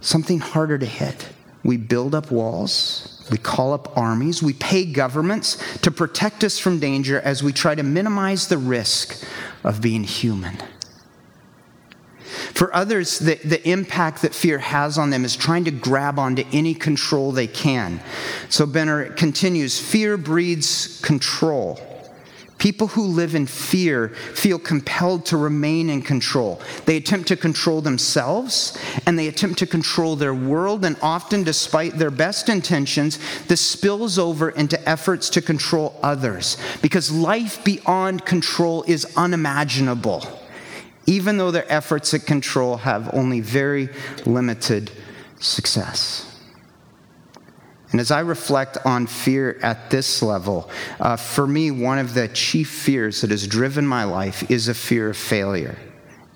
Something 0.00 0.40
harder 0.40 0.78
to 0.78 0.86
hit. 0.86 1.28
We 1.64 1.76
build 1.76 2.14
up 2.14 2.30
walls, 2.30 3.26
we 3.30 3.38
call 3.38 3.72
up 3.72 3.96
armies, 3.96 4.42
we 4.42 4.52
pay 4.52 4.84
governments 4.84 5.78
to 5.78 5.90
protect 5.90 6.42
us 6.42 6.58
from 6.58 6.80
danger 6.80 7.20
as 7.20 7.42
we 7.42 7.52
try 7.52 7.74
to 7.74 7.82
minimize 7.82 8.48
the 8.48 8.58
risk 8.58 9.24
of 9.62 9.80
being 9.80 10.04
human. 10.04 10.58
For 12.54 12.74
others, 12.74 13.18
the, 13.18 13.34
the 13.36 13.66
impact 13.68 14.22
that 14.22 14.34
fear 14.34 14.58
has 14.58 14.98
on 14.98 15.10
them 15.10 15.24
is 15.24 15.36
trying 15.36 15.64
to 15.64 15.70
grab 15.70 16.18
onto 16.18 16.44
any 16.52 16.74
control 16.74 17.32
they 17.32 17.46
can. 17.46 18.00
So 18.48 18.66
Benner 18.66 19.10
continues 19.10 19.78
fear 19.80 20.16
breeds 20.16 21.00
control. 21.02 21.78
People 22.62 22.86
who 22.86 23.02
live 23.02 23.34
in 23.34 23.44
fear 23.44 24.10
feel 24.34 24.56
compelled 24.56 25.26
to 25.26 25.36
remain 25.36 25.90
in 25.90 26.00
control. 26.00 26.62
They 26.86 26.96
attempt 26.96 27.26
to 27.26 27.36
control 27.36 27.80
themselves 27.80 28.78
and 29.04 29.18
they 29.18 29.26
attempt 29.26 29.58
to 29.58 29.66
control 29.66 30.14
their 30.14 30.32
world, 30.32 30.84
and 30.84 30.96
often, 31.02 31.42
despite 31.42 31.98
their 31.98 32.12
best 32.12 32.48
intentions, 32.48 33.18
this 33.48 33.60
spills 33.60 34.16
over 34.16 34.50
into 34.50 34.78
efforts 34.88 35.28
to 35.30 35.42
control 35.42 35.98
others 36.04 36.56
because 36.82 37.10
life 37.10 37.64
beyond 37.64 38.24
control 38.24 38.84
is 38.86 39.12
unimaginable 39.16 40.22
even 41.06 41.36
though 41.36 41.50
their 41.50 41.66
efforts 41.70 42.14
at 42.14 42.24
control 42.26 42.76
have 42.76 43.12
only 43.12 43.40
very 43.40 43.88
limited 44.24 44.88
success. 45.40 46.31
And 47.92 48.00
as 48.00 48.10
I 48.10 48.20
reflect 48.20 48.78
on 48.86 49.06
fear 49.06 49.58
at 49.62 49.90
this 49.90 50.22
level, 50.22 50.70
uh, 50.98 51.16
for 51.16 51.46
me, 51.46 51.70
one 51.70 51.98
of 51.98 52.14
the 52.14 52.26
chief 52.28 52.70
fears 52.70 53.20
that 53.20 53.30
has 53.30 53.46
driven 53.46 53.86
my 53.86 54.04
life 54.04 54.50
is 54.50 54.68
a 54.68 54.74
fear 54.74 55.10
of 55.10 55.16
failure. 55.16 55.76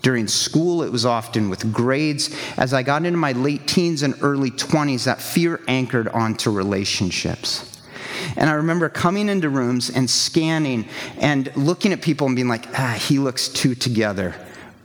During 0.02 0.28
school, 0.28 0.82
it 0.82 0.92
was 0.92 1.06
often 1.06 1.48
with 1.48 1.72
grades. 1.72 2.30
As 2.58 2.74
I 2.74 2.82
got 2.82 3.06
into 3.06 3.18
my 3.18 3.32
late 3.32 3.66
teens 3.66 4.02
and 4.02 4.14
early 4.20 4.50
20s, 4.50 5.04
that 5.04 5.20
fear 5.20 5.60
anchored 5.66 6.08
onto 6.08 6.50
relationships. 6.50 7.80
And 8.36 8.50
I 8.50 8.52
remember 8.52 8.90
coming 8.90 9.28
into 9.30 9.48
rooms 9.48 9.88
and 9.88 10.08
scanning 10.08 10.86
and 11.18 11.50
looking 11.56 11.92
at 11.92 12.02
people 12.02 12.26
and 12.26 12.36
being 12.36 12.48
like, 12.48 12.66
ah, 12.78 12.98
he 13.00 13.18
looks 13.18 13.48
too 13.48 13.74
together 13.74 14.34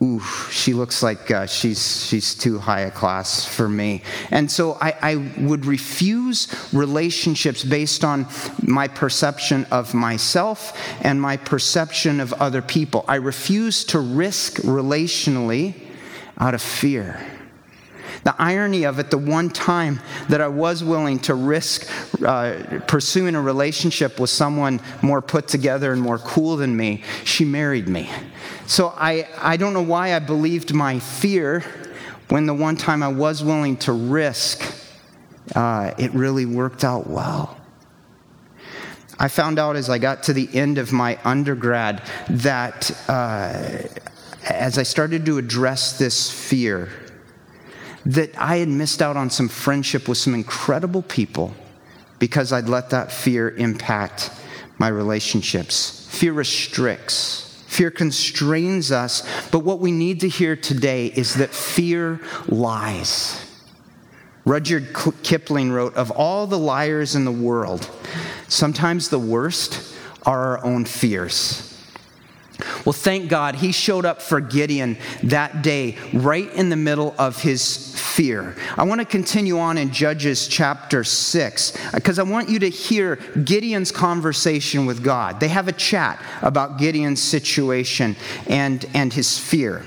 ooh, 0.01 0.19
she 0.49 0.73
looks 0.73 1.03
like 1.03 1.29
uh, 1.29 1.45
she's, 1.45 2.05
she's 2.07 2.33
too 2.33 2.57
high 2.57 2.81
a 2.81 2.91
class 2.91 3.45
for 3.45 3.69
me. 3.69 4.01
And 4.31 4.49
so 4.51 4.77
I, 4.81 4.95
I 5.01 5.15
would 5.39 5.65
refuse 5.65 6.47
relationships 6.73 7.63
based 7.63 8.03
on 8.03 8.27
my 8.63 8.87
perception 8.87 9.65
of 9.71 9.93
myself 9.93 10.77
and 11.01 11.21
my 11.21 11.37
perception 11.37 12.19
of 12.19 12.33
other 12.33 12.61
people. 12.61 13.05
I 13.07 13.15
refuse 13.15 13.85
to 13.85 13.99
risk 13.99 14.57
relationally 14.61 15.75
out 16.37 16.55
of 16.55 16.61
fear. 16.61 17.30
The 18.23 18.35
irony 18.37 18.83
of 18.83 18.99
it, 18.99 19.09
the 19.09 19.17
one 19.17 19.49
time 19.49 19.99
that 20.29 20.41
I 20.41 20.47
was 20.47 20.83
willing 20.83 21.19
to 21.19 21.33
risk 21.33 21.89
uh, 22.23 22.81
pursuing 22.87 23.35
a 23.35 23.41
relationship 23.41 24.19
with 24.19 24.29
someone 24.29 24.79
more 25.01 25.21
put 25.21 25.47
together 25.47 25.91
and 25.91 26.01
more 26.01 26.19
cool 26.19 26.55
than 26.55 26.77
me, 26.77 27.03
she 27.23 27.45
married 27.45 27.87
me. 27.87 28.09
So 28.67 28.93
I, 28.95 29.27
I 29.39 29.57
don't 29.57 29.73
know 29.73 29.81
why 29.81 30.15
I 30.15 30.19
believed 30.19 30.73
my 30.73 30.99
fear 30.99 31.63
when 32.29 32.45
the 32.45 32.53
one 32.53 32.77
time 32.77 33.03
I 33.03 33.09
was 33.09 33.43
willing 33.43 33.75
to 33.77 33.91
risk, 33.91 34.63
uh, 35.55 35.93
it 35.97 36.13
really 36.13 36.45
worked 36.45 36.83
out 36.83 37.07
well. 37.07 37.57
I 39.19 39.27
found 39.27 39.59
out 39.59 39.75
as 39.75 39.89
I 39.89 39.97
got 39.97 40.23
to 40.23 40.33
the 40.33 40.49
end 40.53 40.77
of 40.77 40.91
my 40.91 41.19
undergrad 41.23 42.01
that 42.29 42.91
uh, 43.07 43.83
as 44.49 44.77
I 44.77 44.83
started 44.83 45.25
to 45.25 45.37
address 45.37 45.99
this 45.99 46.31
fear, 46.31 46.89
that 48.05 48.35
I 48.37 48.57
had 48.57 48.67
missed 48.67 49.01
out 49.01 49.17
on 49.17 49.29
some 49.29 49.47
friendship 49.47 50.07
with 50.07 50.17
some 50.17 50.33
incredible 50.33 51.01
people 51.03 51.53
because 52.19 52.51
I'd 52.51 52.69
let 52.69 52.91
that 52.91 53.11
fear 53.11 53.49
impact 53.49 54.31
my 54.77 54.87
relationships. 54.87 56.07
Fear 56.11 56.33
restricts, 56.33 57.63
fear 57.67 57.91
constrains 57.91 58.91
us, 58.91 59.27
but 59.49 59.59
what 59.59 59.79
we 59.79 59.91
need 59.91 60.19
to 60.21 60.29
hear 60.29 60.55
today 60.55 61.07
is 61.07 61.35
that 61.35 61.51
fear 61.51 62.19
lies. 62.47 63.47
Rudyard 64.45 64.95
Kipling 65.23 65.71
wrote 65.71 65.95
Of 65.95 66.11
all 66.11 66.47
the 66.47 66.57
liars 66.57 67.15
in 67.15 67.25
the 67.25 67.31
world, 67.31 67.89
sometimes 68.47 69.09
the 69.09 69.19
worst 69.19 69.95
are 70.23 70.57
our 70.57 70.65
own 70.65 70.85
fears. 70.85 71.70
Well, 72.85 72.93
thank 72.93 73.29
God 73.29 73.55
he 73.55 73.71
showed 73.71 74.05
up 74.05 74.21
for 74.21 74.39
Gideon 74.39 74.97
that 75.23 75.61
day, 75.61 75.97
right 76.13 76.51
in 76.53 76.69
the 76.69 76.75
middle 76.75 77.15
of 77.17 77.41
his 77.41 77.95
fear. 77.99 78.55
I 78.77 78.83
want 78.83 78.99
to 78.99 79.05
continue 79.05 79.59
on 79.59 79.77
in 79.77 79.91
Judges 79.91 80.47
chapter 80.47 81.03
6 81.03 81.75
uh, 81.75 81.91
because 81.95 82.19
I 82.19 82.23
want 82.23 82.49
you 82.49 82.59
to 82.59 82.69
hear 82.69 83.17
Gideon's 83.43 83.91
conversation 83.91 84.85
with 84.85 85.03
God. 85.03 85.39
They 85.39 85.47
have 85.47 85.67
a 85.67 85.73
chat 85.73 86.23
about 86.41 86.77
Gideon's 86.77 87.21
situation 87.21 88.15
and, 88.47 88.85
and 88.93 89.13
his 89.13 89.37
fear. 89.37 89.85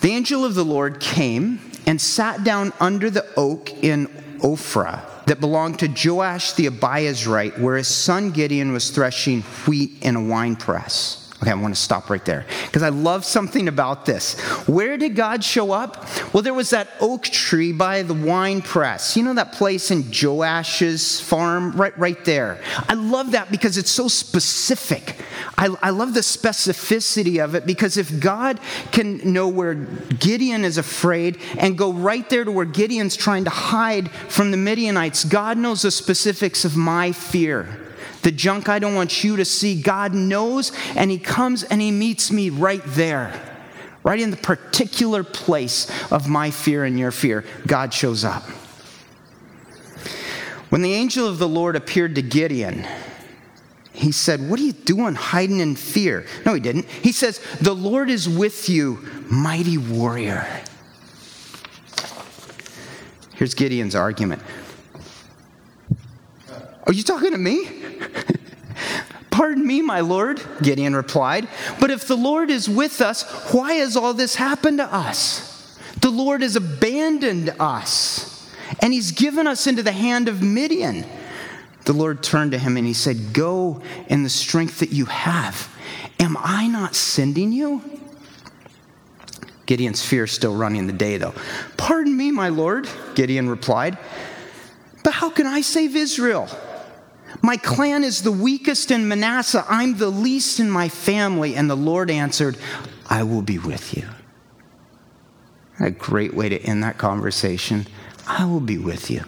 The 0.00 0.10
angel 0.10 0.44
of 0.44 0.54
the 0.54 0.64
Lord 0.64 1.00
came 1.00 1.60
and 1.86 2.00
sat 2.00 2.44
down 2.44 2.72
under 2.78 3.10
the 3.10 3.26
oak 3.36 3.72
in 3.82 4.06
Ophrah 4.38 5.17
that 5.28 5.40
belonged 5.40 5.78
to 5.78 5.88
Joash 5.88 6.52
the 6.54 6.66
Abiezrite, 6.66 7.58
where 7.58 7.76
his 7.76 7.88
son 7.88 8.30
Gideon 8.30 8.72
was 8.72 8.90
threshing 8.90 9.42
wheat 9.66 9.92
in 10.02 10.16
a 10.16 10.22
winepress. 10.22 11.27
Okay, 11.40 11.52
I 11.52 11.54
want 11.54 11.72
to 11.72 11.80
stop 11.80 12.10
right 12.10 12.24
there 12.24 12.44
because 12.66 12.82
I 12.82 12.88
love 12.88 13.24
something 13.24 13.68
about 13.68 14.04
this. 14.04 14.40
Where 14.66 14.96
did 14.96 15.14
God 15.14 15.44
show 15.44 15.70
up? 15.70 16.04
Well, 16.34 16.42
there 16.42 16.54
was 16.54 16.70
that 16.70 16.88
oak 17.00 17.22
tree 17.22 17.70
by 17.70 18.02
the 18.02 18.14
wine 18.14 18.60
press. 18.60 19.16
You 19.16 19.22
know 19.22 19.34
that 19.34 19.52
place 19.52 19.92
in 19.92 20.10
Joash's 20.10 21.20
farm? 21.20 21.72
Right, 21.72 21.96
right 21.96 22.24
there. 22.24 22.60
I 22.88 22.94
love 22.94 23.32
that 23.32 23.52
because 23.52 23.78
it's 23.78 23.90
so 23.90 24.08
specific. 24.08 25.14
I, 25.56 25.68
I 25.80 25.90
love 25.90 26.12
the 26.12 26.20
specificity 26.20 27.42
of 27.42 27.54
it 27.54 27.66
because 27.66 27.96
if 27.96 28.18
God 28.18 28.58
can 28.90 29.32
know 29.32 29.46
where 29.46 29.74
Gideon 29.74 30.64
is 30.64 30.76
afraid 30.76 31.38
and 31.56 31.78
go 31.78 31.92
right 31.92 32.28
there 32.28 32.42
to 32.42 32.50
where 32.50 32.64
Gideon's 32.64 33.16
trying 33.16 33.44
to 33.44 33.50
hide 33.50 34.10
from 34.28 34.50
the 34.50 34.56
Midianites, 34.56 35.24
God 35.24 35.56
knows 35.56 35.82
the 35.82 35.92
specifics 35.92 36.64
of 36.64 36.76
my 36.76 37.12
fear 37.12 37.87
the 38.22 38.32
junk 38.32 38.68
I 38.68 38.78
don't 38.78 38.94
want 38.94 39.24
you 39.24 39.36
to 39.36 39.44
see. 39.44 39.80
God 39.80 40.14
knows, 40.14 40.72
and 40.96 41.10
He 41.10 41.18
comes 41.18 41.62
and 41.62 41.80
He 41.80 41.90
meets 41.90 42.30
me 42.30 42.50
right 42.50 42.82
there, 42.84 43.32
right 44.02 44.20
in 44.20 44.30
the 44.30 44.36
particular 44.36 45.24
place 45.24 45.90
of 46.10 46.28
my 46.28 46.50
fear 46.50 46.84
and 46.84 46.98
your 46.98 47.10
fear. 47.10 47.44
God 47.66 47.92
shows 47.92 48.24
up. 48.24 48.42
When 50.70 50.82
the 50.82 50.92
angel 50.92 51.26
of 51.26 51.38
the 51.38 51.48
Lord 51.48 51.76
appeared 51.76 52.14
to 52.16 52.22
Gideon, 52.22 52.86
he 53.98 54.12
said, 54.12 54.48
What 54.48 54.60
are 54.60 54.62
you 54.62 54.72
doing 54.72 55.14
hiding 55.14 55.60
in 55.60 55.74
fear? 55.74 56.26
No, 56.44 56.54
he 56.54 56.60
didn't. 56.60 56.84
He 56.84 57.10
says, 57.10 57.40
The 57.60 57.74
Lord 57.74 58.10
is 58.10 58.28
with 58.28 58.68
you, 58.68 59.04
mighty 59.28 59.78
warrior. 59.78 60.46
Here's 63.34 63.54
Gideon's 63.54 63.94
argument. 63.94 64.42
Are 66.84 66.92
you 66.92 67.02
talking 67.02 67.32
to 67.32 67.38
me? 67.38 67.77
Pardon 69.38 69.64
me, 69.64 69.82
my 69.82 70.00
Lord, 70.00 70.42
Gideon 70.62 70.96
replied, 70.96 71.46
but 71.78 71.92
if 71.92 72.08
the 72.08 72.16
Lord 72.16 72.50
is 72.50 72.68
with 72.68 73.00
us, 73.00 73.22
why 73.52 73.74
has 73.74 73.96
all 73.96 74.12
this 74.12 74.34
happened 74.34 74.78
to 74.78 74.92
us? 74.92 75.78
The 76.00 76.10
Lord 76.10 76.42
has 76.42 76.56
abandoned 76.56 77.54
us, 77.60 78.52
and 78.82 78.92
he's 78.92 79.12
given 79.12 79.46
us 79.46 79.68
into 79.68 79.84
the 79.84 79.92
hand 79.92 80.28
of 80.28 80.42
Midian. 80.42 81.06
The 81.84 81.92
Lord 81.92 82.20
turned 82.20 82.50
to 82.50 82.58
him 82.58 82.76
and 82.76 82.84
he 82.84 82.92
said, 82.92 83.32
Go 83.32 83.80
in 84.08 84.24
the 84.24 84.28
strength 84.28 84.80
that 84.80 84.90
you 84.90 85.04
have. 85.04 85.72
Am 86.18 86.36
I 86.40 86.66
not 86.66 86.96
sending 86.96 87.52
you? 87.52 87.80
Gideon's 89.66 90.04
fear 90.04 90.26
still 90.26 90.56
running 90.56 90.88
the 90.88 90.92
day, 90.92 91.16
though. 91.16 91.34
Pardon 91.76 92.16
me, 92.16 92.32
my 92.32 92.48
Lord, 92.48 92.88
Gideon 93.14 93.48
replied, 93.48 93.98
but 95.04 95.12
how 95.12 95.30
can 95.30 95.46
I 95.46 95.60
save 95.60 95.94
Israel? 95.94 96.48
My 97.42 97.56
clan 97.56 98.04
is 98.04 98.22
the 98.22 98.32
weakest 98.32 98.90
in 98.90 99.08
Manasseh. 99.08 99.64
I'm 99.68 99.96
the 99.96 100.10
least 100.10 100.60
in 100.60 100.70
my 100.70 100.88
family. 100.88 101.54
And 101.54 101.70
the 101.70 101.76
Lord 101.76 102.10
answered, 102.10 102.56
I 103.08 103.22
will 103.22 103.42
be 103.42 103.58
with 103.58 103.96
you. 103.96 104.08
A 105.80 105.90
great 105.90 106.34
way 106.34 106.48
to 106.48 106.60
end 106.60 106.82
that 106.82 106.98
conversation. 106.98 107.86
I 108.26 108.44
will 108.44 108.60
be 108.60 108.78
with 108.78 109.10
you. 109.10 109.24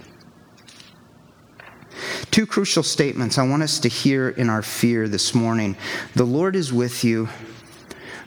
Two 2.30 2.46
crucial 2.46 2.82
statements 2.82 3.38
I 3.38 3.46
want 3.46 3.62
us 3.62 3.78
to 3.80 3.88
hear 3.88 4.28
in 4.28 4.50
our 4.50 4.62
fear 4.62 5.08
this 5.08 5.34
morning. 5.34 5.76
The 6.14 6.24
Lord 6.24 6.56
is 6.56 6.72
with 6.72 7.04
you, 7.04 7.28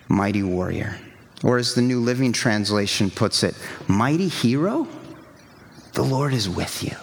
mighty 0.07 0.43
warrior. 0.43 0.97
Or 1.43 1.57
as 1.57 1.73
the 1.73 1.81
New 1.81 1.99
Living 1.99 2.31
Translation 2.31 3.11
puts 3.11 3.43
it, 3.43 3.55
mighty 3.87 4.27
hero, 4.27 4.87
the 5.93 6.03
Lord 6.03 6.33
is 6.33 6.49
with 6.49 6.83
you. 6.83 6.95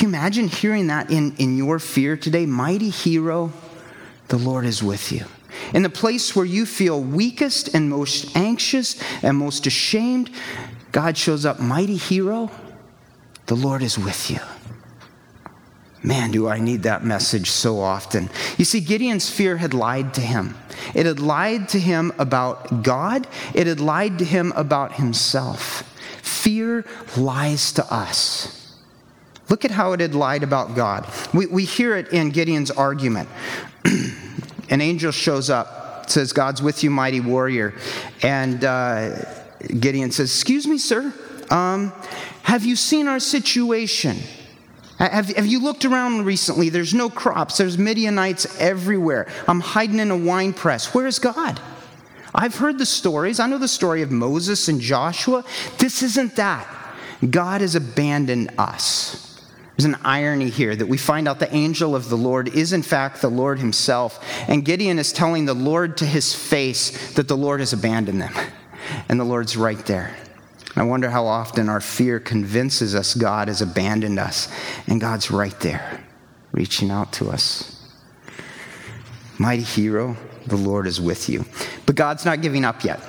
You 0.00 0.08
imagine 0.08 0.48
hearing 0.48 0.86
that 0.86 1.10
in, 1.10 1.36
in 1.36 1.58
your 1.58 1.78
fear 1.78 2.16
today? 2.16 2.46
Mighty 2.46 2.88
hero, 2.88 3.52
the 4.28 4.38
Lord 4.38 4.64
is 4.64 4.82
with 4.82 5.12
you. 5.12 5.26
In 5.74 5.82
the 5.82 5.90
place 5.90 6.34
where 6.34 6.46
you 6.46 6.64
feel 6.64 7.02
weakest 7.02 7.74
and 7.74 7.90
most 7.90 8.34
anxious 8.34 9.00
and 9.22 9.36
most 9.36 9.66
ashamed, 9.66 10.30
God 10.90 11.18
shows 11.18 11.44
up, 11.44 11.60
mighty 11.60 11.96
hero, 11.96 12.50
the 13.44 13.56
Lord 13.56 13.82
is 13.82 13.98
with 13.98 14.30
you. 14.30 14.38
Man, 16.02 16.30
do 16.30 16.48
I 16.48 16.60
need 16.60 16.84
that 16.84 17.04
message 17.04 17.50
so 17.50 17.78
often. 17.78 18.30
You 18.56 18.64
see, 18.64 18.80
Gideon's 18.80 19.28
fear 19.28 19.58
had 19.58 19.74
lied 19.74 20.14
to 20.14 20.22
him. 20.22 20.56
It 20.94 21.04
had 21.04 21.20
lied 21.20 21.68
to 21.70 21.78
him 21.78 22.10
about 22.18 22.82
God, 22.82 23.26
it 23.52 23.66
had 23.66 23.80
lied 23.80 24.18
to 24.20 24.24
him 24.24 24.52
about 24.56 24.94
himself. 24.94 25.82
Fear 26.22 26.86
lies 27.18 27.72
to 27.72 27.92
us. 27.92 28.59
Look 29.50 29.64
at 29.64 29.72
how 29.72 29.92
it 29.92 30.00
had 30.00 30.14
lied 30.14 30.44
about 30.44 30.76
God. 30.76 31.12
We, 31.34 31.46
we 31.46 31.64
hear 31.64 31.96
it 31.96 32.08
in 32.12 32.30
Gideon's 32.30 32.70
argument. 32.70 33.28
An 34.70 34.80
angel 34.80 35.10
shows 35.10 35.50
up, 35.50 36.08
says, 36.08 36.32
God's 36.32 36.62
with 36.62 36.84
you, 36.84 36.90
mighty 36.90 37.20
warrior. 37.20 37.74
And 38.22 38.64
uh, 38.64 39.24
Gideon 39.80 40.12
says, 40.12 40.30
Excuse 40.30 40.68
me, 40.68 40.78
sir, 40.78 41.12
um, 41.50 41.92
have 42.44 42.64
you 42.64 42.76
seen 42.76 43.08
our 43.08 43.18
situation? 43.18 44.16
Have, 44.98 45.28
have 45.30 45.46
you 45.46 45.60
looked 45.60 45.84
around 45.84 46.26
recently? 46.26 46.68
There's 46.68 46.94
no 46.94 47.10
crops, 47.10 47.58
there's 47.58 47.76
Midianites 47.76 48.60
everywhere. 48.60 49.26
I'm 49.48 49.60
hiding 49.60 49.98
in 49.98 50.12
a 50.12 50.16
wine 50.16 50.52
press. 50.52 50.94
Where's 50.94 51.18
God? 51.18 51.60
I've 52.32 52.54
heard 52.54 52.78
the 52.78 52.86
stories. 52.86 53.40
I 53.40 53.48
know 53.48 53.58
the 53.58 53.66
story 53.66 54.02
of 54.02 54.12
Moses 54.12 54.68
and 54.68 54.80
Joshua. 54.80 55.42
This 55.78 56.04
isn't 56.04 56.36
that. 56.36 56.68
God 57.28 57.60
has 57.62 57.74
abandoned 57.74 58.52
us. 58.56 59.29
There's 59.80 59.94
an 59.94 60.00
irony 60.04 60.50
here 60.50 60.76
that 60.76 60.84
we 60.84 60.98
find 60.98 61.26
out 61.26 61.38
the 61.38 61.54
angel 61.56 61.96
of 61.96 62.10
the 62.10 62.16
Lord 62.16 62.48
is, 62.54 62.74
in 62.74 62.82
fact, 62.82 63.22
the 63.22 63.30
Lord 63.30 63.58
himself. 63.58 64.22
And 64.46 64.62
Gideon 64.62 64.98
is 64.98 65.10
telling 65.10 65.46
the 65.46 65.54
Lord 65.54 65.96
to 65.96 66.04
his 66.04 66.34
face 66.34 67.14
that 67.14 67.28
the 67.28 67.36
Lord 67.36 67.60
has 67.60 67.72
abandoned 67.72 68.20
them. 68.20 68.34
And 69.08 69.18
the 69.18 69.24
Lord's 69.24 69.56
right 69.56 69.78
there. 69.86 70.14
I 70.76 70.82
wonder 70.82 71.08
how 71.08 71.24
often 71.24 71.70
our 71.70 71.80
fear 71.80 72.20
convinces 72.20 72.94
us 72.94 73.14
God 73.14 73.48
has 73.48 73.62
abandoned 73.62 74.18
us, 74.18 74.52
and 74.86 75.00
God's 75.00 75.30
right 75.30 75.58
there, 75.60 76.04
reaching 76.52 76.90
out 76.90 77.14
to 77.14 77.30
us. 77.30 77.90
Mighty 79.38 79.62
hero, 79.62 80.14
the 80.46 80.56
Lord 80.56 80.86
is 80.86 81.00
with 81.00 81.30
you. 81.30 81.46
But 81.86 81.94
God's 81.94 82.26
not 82.26 82.42
giving 82.42 82.66
up 82.66 82.84
yet. 82.84 83.00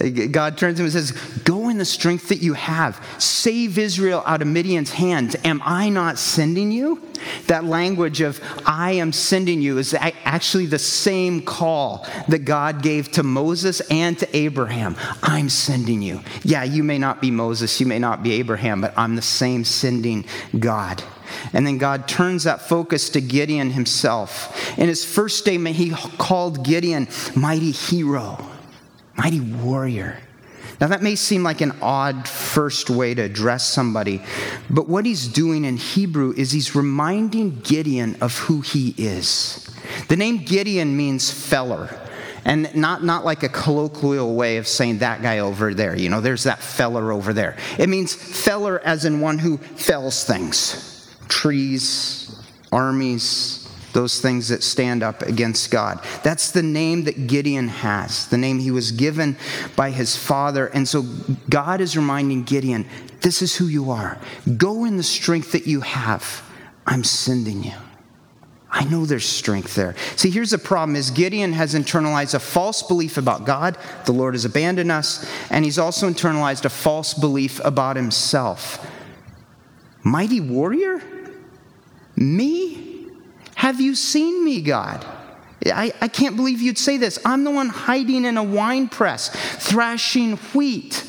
Uh, 0.00 0.28
God 0.30 0.56
turns 0.56 0.76
to 0.76 0.82
him 0.82 0.86
and 0.86 0.92
says, 0.92 1.10
Go 1.42 1.55
in 1.76 1.78
the 1.78 1.84
strength 1.84 2.30
that 2.30 2.40
you 2.40 2.54
have. 2.54 3.04
Save 3.18 3.76
Israel 3.76 4.22
out 4.24 4.40
of 4.40 4.48
Midian's 4.48 4.92
hands. 4.92 5.36
Am 5.44 5.60
I 5.62 5.90
not 5.90 6.18
sending 6.18 6.72
you? 6.72 7.02
That 7.48 7.64
language 7.64 8.22
of 8.22 8.40
I 8.64 8.92
am 8.92 9.12
sending 9.12 9.60
you 9.60 9.76
is 9.76 9.94
actually 9.94 10.64
the 10.64 10.78
same 10.78 11.42
call 11.42 12.06
that 12.28 12.46
God 12.46 12.82
gave 12.82 13.12
to 13.12 13.22
Moses 13.22 13.82
and 13.90 14.18
to 14.18 14.36
Abraham. 14.36 14.96
I'm 15.22 15.50
sending 15.50 16.00
you. 16.00 16.22
Yeah, 16.44 16.64
you 16.64 16.82
may 16.82 16.96
not 16.96 17.20
be 17.20 17.30
Moses, 17.30 17.78
you 17.78 17.84
may 17.84 17.98
not 17.98 18.22
be 18.22 18.32
Abraham, 18.32 18.80
but 18.80 18.94
I'm 18.96 19.14
the 19.14 19.20
same 19.20 19.62
sending 19.62 20.24
God. 20.58 21.02
And 21.52 21.66
then 21.66 21.76
God 21.76 22.08
turns 22.08 22.44
that 22.44 22.62
focus 22.62 23.10
to 23.10 23.20
Gideon 23.20 23.68
himself. 23.68 24.78
In 24.78 24.88
his 24.88 25.04
first 25.04 25.36
statement, 25.36 25.76
he 25.76 25.90
called 25.90 26.64
Gideon 26.64 27.06
mighty 27.34 27.70
hero, 27.70 28.42
mighty 29.14 29.40
warrior. 29.40 30.20
Now, 30.80 30.88
that 30.88 31.02
may 31.02 31.14
seem 31.14 31.42
like 31.42 31.60
an 31.60 31.72
odd 31.80 32.28
first 32.28 32.90
way 32.90 33.14
to 33.14 33.22
address 33.22 33.66
somebody, 33.66 34.22
but 34.68 34.88
what 34.88 35.06
he's 35.06 35.26
doing 35.26 35.64
in 35.64 35.76
Hebrew 35.76 36.34
is 36.36 36.50
he's 36.52 36.74
reminding 36.74 37.60
Gideon 37.60 38.16
of 38.20 38.38
who 38.38 38.60
he 38.60 38.94
is. 38.98 39.68
The 40.08 40.16
name 40.16 40.38
Gideon 40.38 40.96
means 40.96 41.30
feller, 41.30 41.98
and 42.44 42.74
not, 42.74 43.02
not 43.02 43.24
like 43.24 43.42
a 43.42 43.48
colloquial 43.48 44.34
way 44.34 44.56
of 44.58 44.68
saying 44.68 44.98
that 44.98 45.22
guy 45.22 45.38
over 45.38 45.74
there. 45.74 45.96
You 45.96 46.10
know, 46.10 46.20
there's 46.20 46.44
that 46.44 46.60
feller 46.60 47.12
over 47.12 47.32
there. 47.32 47.56
It 47.78 47.88
means 47.88 48.14
feller 48.14 48.80
as 48.84 49.04
in 49.04 49.20
one 49.20 49.38
who 49.38 49.56
fells 49.58 50.24
things 50.24 50.92
trees, 51.28 52.40
armies, 52.72 53.65
those 53.96 54.20
things 54.20 54.48
that 54.48 54.62
stand 54.62 55.02
up 55.02 55.22
against 55.22 55.70
God. 55.70 56.04
That's 56.22 56.50
the 56.50 56.62
name 56.62 57.04
that 57.04 57.26
Gideon 57.26 57.68
has, 57.68 58.28
the 58.28 58.36
name 58.36 58.58
he 58.58 58.70
was 58.70 58.92
given 58.92 59.38
by 59.74 59.90
his 59.90 60.14
father. 60.14 60.66
And 60.66 60.86
so 60.86 61.00
God 61.48 61.80
is 61.80 61.96
reminding 61.96 62.42
Gideon, 62.42 62.86
this 63.22 63.40
is 63.40 63.56
who 63.56 63.68
you 63.68 63.90
are. 63.90 64.18
Go 64.58 64.84
in 64.84 64.98
the 64.98 65.02
strength 65.02 65.52
that 65.52 65.66
you 65.66 65.80
have. 65.80 66.42
I'm 66.86 67.04
sending 67.04 67.64
you. 67.64 67.72
I 68.70 68.84
know 68.84 69.06
there's 69.06 69.24
strength 69.24 69.74
there. 69.74 69.96
See, 70.16 70.28
here's 70.28 70.50
the 70.50 70.58
problem 70.58 70.94
is 70.94 71.10
Gideon 71.10 71.54
has 71.54 71.74
internalized 71.74 72.34
a 72.34 72.38
false 72.38 72.82
belief 72.82 73.16
about 73.16 73.46
God, 73.46 73.78
the 74.04 74.12
Lord 74.12 74.34
has 74.34 74.44
abandoned 74.44 74.92
us, 74.92 75.26
and 75.48 75.64
he's 75.64 75.78
also 75.78 76.06
internalized 76.10 76.66
a 76.66 76.68
false 76.68 77.14
belief 77.14 77.64
about 77.64 77.96
himself. 77.96 78.86
Mighty 80.04 80.42
warrior? 80.42 81.02
Me? 82.14 82.85
Have 83.66 83.80
you 83.80 83.96
seen 83.96 84.44
me, 84.44 84.62
God? 84.62 85.04
I, 85.66 85.92
I 86.00 86.06
can't 86.06 86.36
believe 86.36 86.62
you'd 86.62 86.78
say 86.78 86.98
this. 86.98 87.18
I'm 87.24 87.42
the 87.42 87.50
one 87.50 87.68
hiding 87.68 88.24
in 88.24 88.36
a 88.36 88.42
wine 88.44 88.88
press, 88.88 89.28
thrashing 89.28 90.36
wheat. 90.54 91.04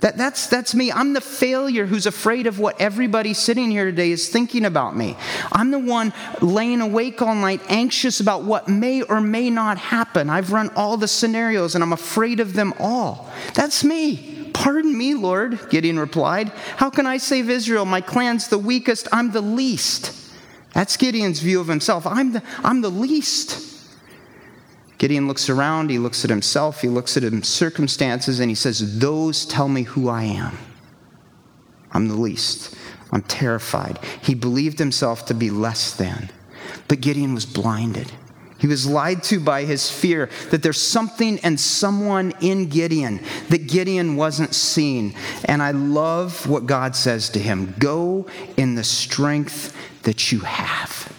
That, 0.00 0.16
that's, 0.16 0.48
that's 0.48 0.74
me. 0.74 0.90
I'm 0.90 1.12
the 1.12 1.20
failure 1.20 1.86
who's 1.86 2.06
afraid 2.06 2.48
of 2.48 2.58
what 2.58 2.80
everybody 2.80 3.32
sitting 3.32 3.70
here 3.70 3.84
today 3.84 4.10
is 4.10 4.28
thinking 4.28 4.64
about 4.64 4.96
me. 4.96 5.16
I'm 5.52 5.70
the 5.70 5.78
one 5.78 6.12
laying 6.42 6.80
awake 6.80 7.22
all 7.22 7.36
night, 7.36 7.60
anxious 7.68 8.18
about 8.18 8.42
what 8.42 8.66
may 8.66 9.02
or 9.02 9.20
may 9.20 9.48
not 9.48 9.78
happen. 9.78 10.30
I've 10.30 10.50
run 10.50 10.70
all 10.74 10.96
the 10.96 11.06
scenarios 11.06 11.76
and 11.76 11.84
I'm 11.84 11.92
afraid 11.92 12.40
of 12.40 12.54
them 12.54 12.74
all. 12.80 13.30
That's 13.54 13.84
me. 13.84 14.50
Pardon 14.52 14.98
me, 14.98 15.14
Lord, 15.14 15.60
Gideon 15.70 16.00
replied. 16.00 16.48
How 16.76 16.90
can 16.90 17.06
I 17.06 17.18
save 17.18 17.48
Israel? 17.48 17.84
My 17.84 18.00
clan's 18.00 18.48
the 18.48 18.58
weakest, 18.58 19.06
I'm 19.12 19.30
the 19.30 19.40
least. 19.40 20.23
That's 20.74 20.96
Gideon's 20.96 21.40
view 21.40 21.60
of 21.60 21.68
himself. 21.68 22.06
I'm 22.06 22.32
the, 22.32 22.42
I'm 22.64 22.80
the 22.80 22.90
least. 22.90 23.72
Gideon 24.98 25.28
looks 25.28 25.48
around, 25.48 25.90
he 25.90 25.98
looks 25.98 26.24
at 26.24 26.30
himself, 26.30 26.80
he 26.80 26.88
looks 26.88 27.16
at 27.16 27.22
his 27.22 27.48
circumstances, 27.48 28.40
and 28.40 28.50
he 28.50 28.54
says, 28.54 28.98
Those 28.98 29.44
tell 29.46 29.68
me 29.68 29.82
who 29.82 30.08
I 30.08 30.24
am. 30.24 30.56
I'm 31.92 32.08
the 32.08 32.16
least. 32.16 32.76
I'm 33.12 33.22
terrified. 33.22 34.00
He 34.22 34.34
believed 34.34 34.78
himself 34.78 35.26
to 35.26 35.34
be 35.34 35.50
less 35.50 35.94
than. 35.94 36.30
But 36.88 37.00
Gideon 37.00 37.34
was 37.34 37.46
blinded. 37.46 38.10
He 38.64 38.68
was 38.68 38.86
lied 38.86 39.22
to 39.24 39.40
by 39.40 39.64
his 39.64 39.90
fear 39.90 40.30
that 40.48 40.62
there's 40.62 40.80
something 40.80 41.38
and 41.40 41.60
someone 41.60 42.32
in 42.40 42.70
Gideon 42.70 43.20
that 43.50 43.66
Gideon 43.66 44.16
wasn't 44.16 44.54
seeing. 44.54 45.14
And 45.44 45.62
I 45.62 45.72
love 45.72 46.48
what 46.48 46.64
God 46.64 46.96
says 46.96 47.28
to 47.28 47.38
him 47.38 47.74
go 47.78 48.24
in 48.56 48.74
the 48.74 48.82
strength 48.82 49.76
that 50.04 50.32
you 50.32 50.40
have. 50.40 51.13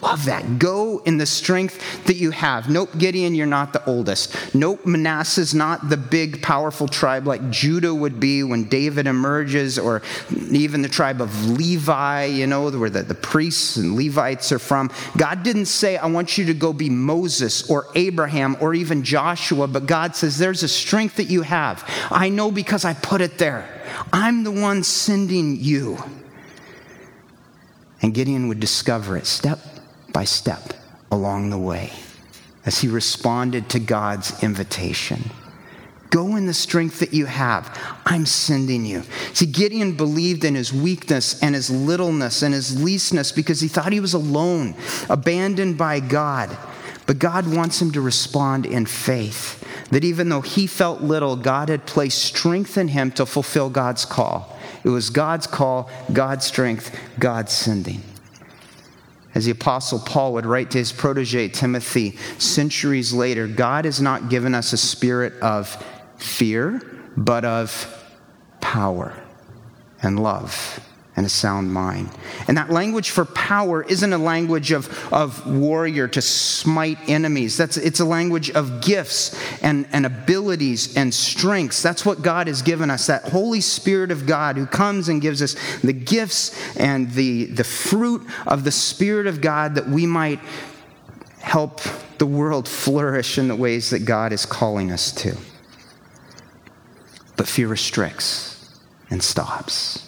Love 0.00 0.26
that. 0.26 0.60
Go 0.60 0.98
in 1.00 1.18
the 1.18 1.26
strength 1.26 2.04
that 2.04 2.14
you 2.14 2.30
have. 2.30 2.70
Nope, 2.70 2.90
Gideon, 2.98 3.34
you're 3.34 3.46
not 3.46 3.72
the 3.72 3.84
oldest. 3.84 4.54
Nope, 4.54 4.86
Manasseh's 4.86 5.54
not 5.54 5.88
the 5.88 5.96
big, 5.96 6.40
powerful 6.40 6.86
tribe 6.86 7.26
like 7.26 7.50
Judah 7.50 7.92
would 7.92 8.20
be 8.20 8.44
when 8.44 8.68
David 8.68 9.08
emerges, 9.08 9.76
or 9.76 10.02
even 10.52 10.82
the 10.82 10.88
tribe 10.88 11.20
of 11.20 11.50
Levi, 11.50 12.26
you 12.26 12.46
know, 12.46 12.70
where 12.70 12.90
the, 12.90 13.02
the 13.02 13.14
priests 13.14 13.76
and 13.76 13.96
Levites 13.96 14.52
are 14.52 14.60
from. 14.60 14.88
God 15.16 15.42
didn't 15.42 15.66
say, 15.66 15.96
I 15.96 16.06
want 16.06 16.38
you 16.38 16.44
to 16.46 16.54
go 16.54 16.72
be 16.72 16.88
Moses 16.88 17.68
or 17.68 17.86
Abraham 17.96 18.56
or 18.60 18.74
even 18.74 19.02
Joshua, 19.02 19.66
but 19.66 19.86
God 19.86 20.14
says, 20.14 20.38
there's 20.38 20.62
a 20.62 20.68
strength 20.68 21.16
that 21.16 21.28
you 21.28 21.42
have. 21.42 21.84
I 22.08 22.28
know 22.28 22.52
because 22.52 22.84
I 22.84 22.94
put 22.94 23.20
it 23.20 23.38
there. 23.38 23.68
I'm 24.12 24.44
the 24.44 24.52
one 24.52 24.84
sending 24.84 25.56
you. 25.56 25.98
And 28.00 28.14
Gideon 28.14 28.46
would 28.46 28.60
discover 28.60 29.16
it 29.16 29.26
step 29.26 29.58
by 30.18 30.24
step 30.24 30.74
along 31.12 31.48
the 31.48 31.56
way 31.56 31.92
as 32.66 32.80
he 32.80 32.88
responded 32.88 33.68
to 33.68 33.78
God's 33.78 34.42
invitation. 34.42 35.22
Go 36.10 36.34
in 36.34 36.46
the 36.46 36.52
strength 36.52 36.98
that 36.98 37.14
you 37.14 37.26
have. 37.26 37.78
I'm 38.04 38.26
sending 38.26 38.84
you. 38.84 39.04
See, 39.32 39.46
Gideon 39.46 39.96
believed 39.96 40.44
in 40.44 40.56
his 40.56 40.72
weakness 40.72 41.40
and 41.40 41.54
his 41.54 41.70
littleness 41.70 42.42
and 42.42 42.52
his 42.52 42.82
leastness 42.82 43.30
because 43.30 43.60
he 43.60 43.68
thought 43.68 43.92
he 43.92 44.00
was 44.00 44.14
alone, 44.14 44.74
abandoned 45.08 45.78
by 45.78 46.00
God. 46.00 46.50
But 47.06 47.20
God 47.20 47.54
wants 47.54 47.80
him 47.80 47.92
to 47.92 48.00
respond 48.00 48.66
in 48.66 48.86
faith 48.86 49.64
that 49.90 50.02
even 50.02 50.30
though 50.30 50.40
he 50.40 50.66
felt 50.66 51.00
little, 51.00 51.36
God 51.36 51.68
had 51.68 51.86
placed 51.86 52.24
strength 52.24 52.76
in 52.76 52.88
him 52.88 53.12
to 53.12 53.24
fulfill 53.24 53.70
God's 53.70 54.04
call. 54.04 54.58
It 54.82 54.88
was 54.88 55.10
God's 55.10 55.46
call, 55.46 55.88
God's 56.12 56.44
strength, 56.44 56.92
God's 57.20 57.52
sending. 57.52 58.02
As 59.38 59.44
the 59.44 59.52
Apostle 59.52 60.00
Paul 60.00 60.32
would 60.32 60.46
write 60.46 60.72
to 60.72 60.78
his 60.78 60.90
protege 60.90 61.46
Timothy 61.50 62.16
centuries 62.38 63.12
later, 63.12 63.46
God 63.46 63.84
has 63.84 64.00
not 64.00 64.30
given 64.30 64.52
us 64.52 64.72
a 64.72 64.76
spirit 64.76 65.32
of 65.34 65.80
fear, 66.16 66.82
but 67.16 67.44
of 67.44 68.04
power 68.60 69.14
and 70.02 70.18
love 70.18 70.80
and 71.18 71.26
a 71.26 71.28
sound 71.28 71.74
mind. 71.74 72.08
And 72.46 72.56
that 72.56 72.70
language 72.70 73.10
for 73.10 73.24
power 73.24 73.82
isn't 73.82 74.12
a 74.12 74.18
language 74.18 74.70
of, 74.70 75.12
of 75.12 75.44
warrior 75.52 76.06
to 76.06 76.22
smite 76.22 76.96
enemies. 77.08 77.56
That's, 77.56 77.76
it's 77.76 77.98
a 77.98 78.04
language 78.04 78.50
of 78.50 78.80
gifts 78.80 79.36
and, 79.60 79.88
and 79.90 80.06
abilities 80.06 80.96
and 80.96 81.12
strengths. 81.12 81.82
That's 81.82 82.06
what 82.06 82.22
God 82.22 82.46
has 82.46 82.62
given 82.62 82.88
us, 82.88 83.08
that 83.08 83.24
Holy 83.24 83.60
Spirit 83.60 84.12
of 84.12 84.26
God 84.26 84.56
who 84.56 84.64
comes 84.64 85.08
and 85.08 85.20
gives 85.20 85.42
us 85.42 85.56
the 85.80 85.92
gifts 85.92 86.76
and 86.76 87.10
the, 87.10 87.46
the 87.46 87.64
fruit 87.64 88.24
of 88.46 88.62
the 88.62 88.70
Spirit 88.70 89.26
of 89.26 89.40
God 89.40 89.74
that 89.74 89.88
we 89.88 90.06
might 90.06 90.38
help 91.40 91.80
the 92.18 92.26
world 92.26 92.68
flourish 92.68 93.38
in 93.38 93.48
the 93.48 93.56
ways 93.56 93.90
that 93.90 94.04
God 94.04 94.32
is 94.32 94.46
calling 94.46 94.92
us 94.92 95.10
to. 95.10 95.36
But 97.36 97.48
fear 97.48 97.66
restricts 97.66 98.78
and 99.10 99.20
stops. 99.20 100.07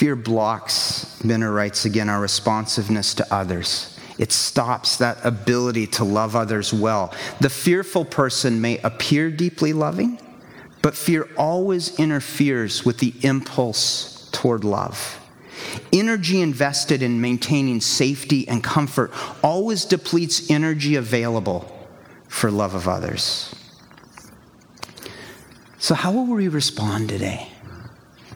Fear 0.00 0.16
blocks, 0.16 1.20
Benner 1.22 1.52
writes 1.52 1.84
again, 1.84 2.08
our 2.08 2.22
responsiveness 2.22 3.12
to 3.16 3.34
others. 3.34 3.98
It 4.16 4.32
stops 4.32 4.96
that 4.96 5.18
ability 5.26 5.88
to 5.88 6.04
love 6.04 6.34
others 6.34 6.72
well. 6.72 7.12
The 7.42 7.50
fearful 7.50 8.06
person 8.06 8.62
may 8.62 8.78
appear 8.78 9.30
deeply 9.30 9.74
loving, 9.74 10.18
but 10.80 10.94
fear 10.96 11.28
always 11.36 11.98
interferes 11.98 12.82
with 12.82 12.96
the 12.96 13.12
impulse 13.20 14.30
toward 14.32 14.64
love. 14.64 15.20
Energy 15.92 16.40
invested 16.40 17.02
in 17.02 17.20
maintaining 17.20 17.82
safety 17.82 18.48
and 18.48 18.64
comfort 18.64 19.12
always 19.44 19.84
depletes 19.84 20.50
energy 20.50 20.96
available 20.96 21.70
for 22.26 22.50
love 22.50 22.74
of 22.74 22.88
others. 22.88 23.54
So, 25.78 25.94
how 25.94 26.10
will 26.10 26.24
we 26.24 26.48
respond 26.48 27.10
today? 27.10 27.48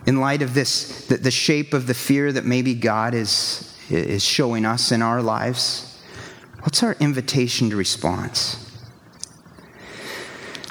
In 0.07 0.21
light 0.21 0.43
of 0.43 0.55
this, 0.55 1.07
the, 1.07 1.17
the 1.17 1.31
shape 1.31 1.73
of 1.73 1.87
the 1.87 1.95
fear 1.95 2.33
that 2.33 2.45
maybe 2.45 2.75
God 2.75 3.15
is, 3.15 3.77
is 3.89 4.23
showing 4.23 4.65
us 4.65 4.93
in 4.93 5.03
our 5.03 5.23
lives, 5.23 6.03
what's 6.61 6.83
our 6.83 6.97
invitation 7.01 7.71
to 7.71 7.77
response? 7.77 8.61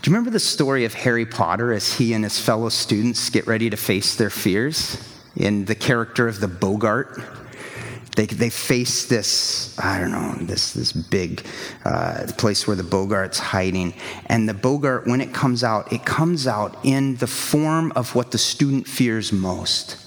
Do 0.02 0.10
you 0.10 0.16
remember 0.16 0.32
the 0.32 0.40
story 0.40 0.84
of 0.86 0.94
Harry 0.94 1.26
Potter 1.26 1.72
as 1.72 1.94
he 1.94 2.14
and 2.14 2.24
his 2.24 2.38
fellow 2.40 2.70
students 2.70 3.30
get 3.30 3.48
ready 3.48 3.70
to 3.70 3.78
face 3.78 4.16
their 4.16 4.30
fears 4.30 4.98
in 5.36 5.66
the 5.66 5.76
character 5.76 6.28
of 6.28 6.42
the 6.42 6.48
Boggart? 6.48 7.43
They, 8.16 8.28
they 8.28 8.50
face 8.50 9.06
this, 9.06 9.78
I 9.80 10.00
don't 10.00 10.12
know, 10.12 10.36
this, 10.46 10.74
this 10.74 10.92
big 10.92 11.46
uh, 11.84 12.28
place 12.38 12.68
where 12.68 12.76
the 12.76 12.84
Boggart's 12.84 13.40
hiding. 13.40 13.94
And 14.28 14.48
the 14.48 14.54
Bogart, 14.54 15.08
when 15.08 15.20
it 15.20 15.34
comes 15.34 15.64
out, 15.64 15.92
it 15.92 16.06
comes 16.06 16.46
out 16.46 16.78
in 16.84 17.16
the 17.16 17.28
form 17.28 17.92
of 17.96 18.14
what 18.14 18.32
the 18.32 18.38
student 18.38 18.88
fears 18.88 19.32
most. 19.32 19.98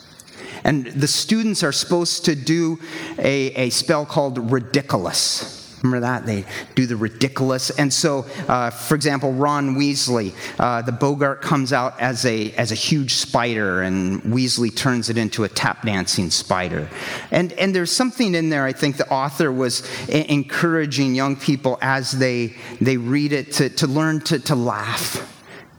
And 0.62 0.87
the 0.87 1.09
students 1.09 1.62
are 1.62 1.73
supposed 1.73 2.25
to 2.27 2.35
do 2.35 2.79
a, 3.19 3.53
a 3.55 3.71
spell 3.71 4.07
called 4.07 4.38
Riddikulus. 4.51 5.56
Remember 5.83 6.01
that? 6.07 6.25
They 6.27 6.45
do 6.75 6.87
the 6.87 6.95
Riddikulus. 6.95 7.71
And 7.79 7.93
so, 7.93 8.27
uh, 8.49 8.71
for 8.71 8.95
example, 8.95 9.33
Ron 9.33 9.77
Weasley, 9.77 10.35
uh, 10.59 10.83
the 10.83 10.93
Boggart 10.93 11.43
comes 11.43 11.73
out 11.73 12.01
as 12.01 12.25
a, 12.25 12.53
as 12.53 12.73
a 12.73 12.75
huge 12.75 13.15
spider, 13.15 13.83
and 13.83 14.23
Weasley 14.23 14.75
turns 14.75 15.11
it 15.11 15.19
into 15.19 15.45
a 15.45 15.49
tap 15.49 15.83
dancing 15.83 16.31
spider. 16.31 16.89
And, 17.31 17.53
and 17.55 17.75
there's 17.75 17.93
something 17.93 18.35
in 18.35 18.49
there, 18.49 18.65
I 18.65 18.73
think 18.73 18.97
the 18.97 19.09
author 19.11 19.53
was 19.53 19.87
encouraging 20.09 21.15
young 21.15 21.37
people 21.37 21.79
as 21.83 22.12
they, 22.12 22.55
they 22.81 22.97
read 22.97 23.33
it 23.33 23.53
to, 23.53 23.69
to 23.71 23.87
learn 23.87 24.21
to, 24.23 24.39
to 24.41 24.55
laugh 24.55 25.33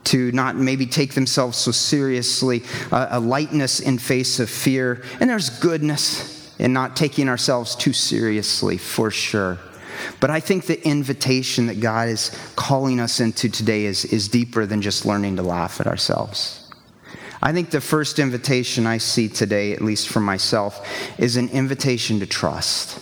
to 0.06 0.32
not 0.32 0.56
maybe 0.56 0.86
take 0.86 1.14
themselves 1.16 1.58
so 1.58 1.70
seriously, 1.70 2.64
uh, 2.94 3.08
a 3.10 3.20
lightness 3.20 3.82
in 3.82 3.98
face 3.98 4.40
of 4.40 4.50
fear. 4.50 5.04
And 5.20 5.30
there's 5.30 5.50
goodness 5.50 6.56
in 6.60 6.72
not 6.72 6.96
taking 6.96 7.28
ourselves 7.28 7.76
too 7.76 7.92
seriously, 7.92 8.78
for 8.78 9.12
sure. 9.12 9.58
But 10.20 10.30
I 10.30 10.40
think 10.40 10.66
the 10.66 10.86
invitation 10.88 11.68
that 11.68 11.80
God 11.80 12.10
is 12.10 12.38
calling 12.56 13.00
us 13.00 13.20
into 13.20 13.50
today 13.50 13.86
is, 13.86 14.06
is 14.06 14.28
deeper 14.28 14.66
than 14.66 14.82
just 14.82 15.06
learning 15.06 15.36
to 15.38 15.44
laugh 15.44 15.80
at 15.80 15.88
ourselves. 15.88 16.72
I 17.42 17.54
think 17.54 17.70
the 17.70 17.82
first 17.82 18.20
invitation 18.20 18.88
I 18.88 18.98
see 18.98 19.30
today, 19.30 19.74
at 19.74 19.82
least 19.82 20.10
for 20.10 20.20
myself, 20.20 20.88
is 21.20 21.38
an 21.38 21.50
invitation 21.50 22.20
to 22.20 22.26
trust. 22.26 23.00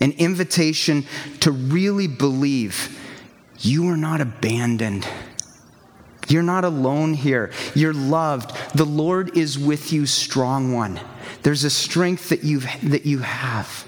An 0.00 0.12
invitation 0.12 1.04
to 1.40 1.52
really 1.52 2.08
believe 2.08 2.98
you 3.60 3.88
are 3.88 3.96
not 3.96 4.20
abandoned. 4.20 5.06
You're 6.28 6.42
not 6.42 6.64
alone 6.64 7.14
here. 7.14 7.52
You're 7.74 7.92
loved. 7.92 8.56
The 8.74 8.86
Lord 8.86 9.36
is 9.36 9.58
with 9.58 9.92
you, 9.92 10.06
strong 10.06 10.72
one. 10.72 10.98
There's 11.42 11.64
a 11.64 11.70
strength 11.70 12.30
that, 12.30 12.42
you 12.42 12.60
that 12.84 13.04
you 13.04 13.18
have. 13.18 13.86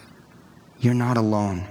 You're 0.84 0.92
not 0.92 1.16
alone. 1.16 1.64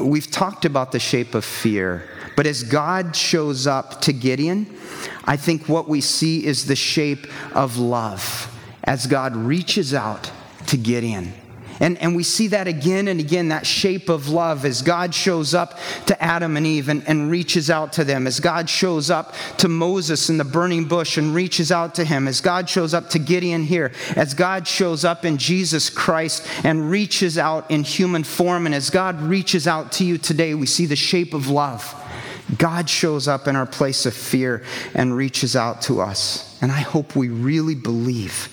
We've 0.00 0.28
talked 0.28 0.64
about 0.64 0.90
the 0.90 0.98
shape 0.98 1.36
of 1.36 1.44
fear, 1.44 2.02
but 2.34 2.44
as 2.44 2.64
God 2.64 3.14
shows 3.14 3.68
up 3.68 4.00
to 4.00 4.12
Gideon, 4.12 4.76
I 5.24 5.36
think 5.36 5.68
what 5.68 5.88
we 5.88 6.00
see 6.00 6.44
is 6.44 6.66
the 6.66 6.74
shape 6.74 7.28
of 7.54 7.78
love 7.78 8.52
as 8.82 9.06
God 9.06 9.36
reaches 9.36 9.94
out 9.94 10.32
to 10.66 10.76
Gideon. 10.76 11.32
And, 11.80 11.98
and 11.98 12.16
we 12.16 12.22
see 12.22 12.48
that 12.48 12.66
again 12.66 13.08
and 13.08 13.20
again, 13.20 13.48
that 13.48 13.66
shape 13.66 14.08
of 14.08 14.28
love 14.28 14.64
as 14.64 14.82
God 14.82 15.14
shows 15.14 15.54
up 15.54 15.78
to 16.06 16.22
Adam 16.22 16.56
and 16.56 16.66
Eve 16.66 16.88
and, 16.88 17.06
and 17.06 17.30
reaches 17.30 17.70
out 17.70 17.92
to 17.94 18.04
them, 18.04 18.26
as 18.26 18.40
God 18.40 18.68
shows 18.70 19.10
up 19.10 19.34
to 19.58 19.68
Moses 19.68 20.30
in 20.30 20.38
the 20.38 20.44
burning 20.44 20.86
bush 20.86 21.18
and 21.18 21.34
reaches 21.34 21.70
out 21.70 21.94
to 21.96 22.04
him, 22.04 22.26
as 22.28 22.40
God 22.40 22.68
shows 22.68 22.94
up 22.94 23.10
to 23.10 23.18
Gideon 23.18 23.64
here, 23.64 23.92
as 24.16 24.34
God 24.34 24.66
shows 24.66 25.04
up 25.04 25.24
in 25.24 25.36
Jesus 25.36 25.90
Christ 25.90 26.46
and 26.64 26.90
reaches 26.90 27.36
out 27.36 27.70
in 27.70 27.82
human 27.82 28.24
form, 28.24 28.66
and 28.66 28.74
as 28.74 28.90
God 28.90 29.20
reaches 29.20 29.66
out 29.66 29.92
to 29.92 30.04
you 30.04 30.18
today, 30.18 30.54
we 30.54 30.66
see 30.66 30.86
the 30.86 30.96
shape 30.96 31.34
of 31.34 31.48
love. 31.48 31.94
God 32.58 32.88
shows 32.88 33.26
up 33.26 33.48
in 33.48 33.56
our 33.56 33.66
place 33.66 34.06
of 34.06 34.14
fear 34.14 34.62
and 34.94 35.16
reaches 35.16 35.56
out 35.56 35.82
to 35.82 36.00
us. 36.00 36.56
And 36.62 36.70
I 36.70 36.80
hope 36.80 37.16
we 37.16 37.28
really 37.28 37.74
believe 37.74 38.48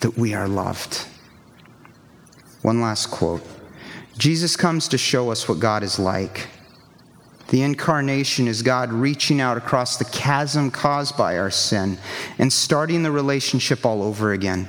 that 0.00 0.16
we 0.18 0.34
are 0.34 0.46
loved. 0.46 1.06
One 2.66 2.80
last 2.80 3.12
quote 3.12 3.46
Jesus 4.18 4.56
comes 4.56 4.88
to 4.88 4.98
show 4.98 5.30
us 5.30 5.48
what 5.48 5.60
God 5.60 5.84
is 5.84 6.00
like. 6.00 6.48
The 7.46 7.62
incarnation 7.62 8.48
is 8.48 8.60
God 8.62 8.92
reaching 8.92 9.40
out 9.40 9.56
across 9.56 9.98
the 9.98 10.04
chasm 10.06 10.72
caused 10.72 11.16
by 11.16 11.38
our 11.38 11.52
sin 11.52 11.96
and 12.40 12.52
starting 12.52 13.04
the 13.04 13.12
relationship 13.12 13.86
all 13.86 14.02
over 14.02 14.32
again. 14.32 14.68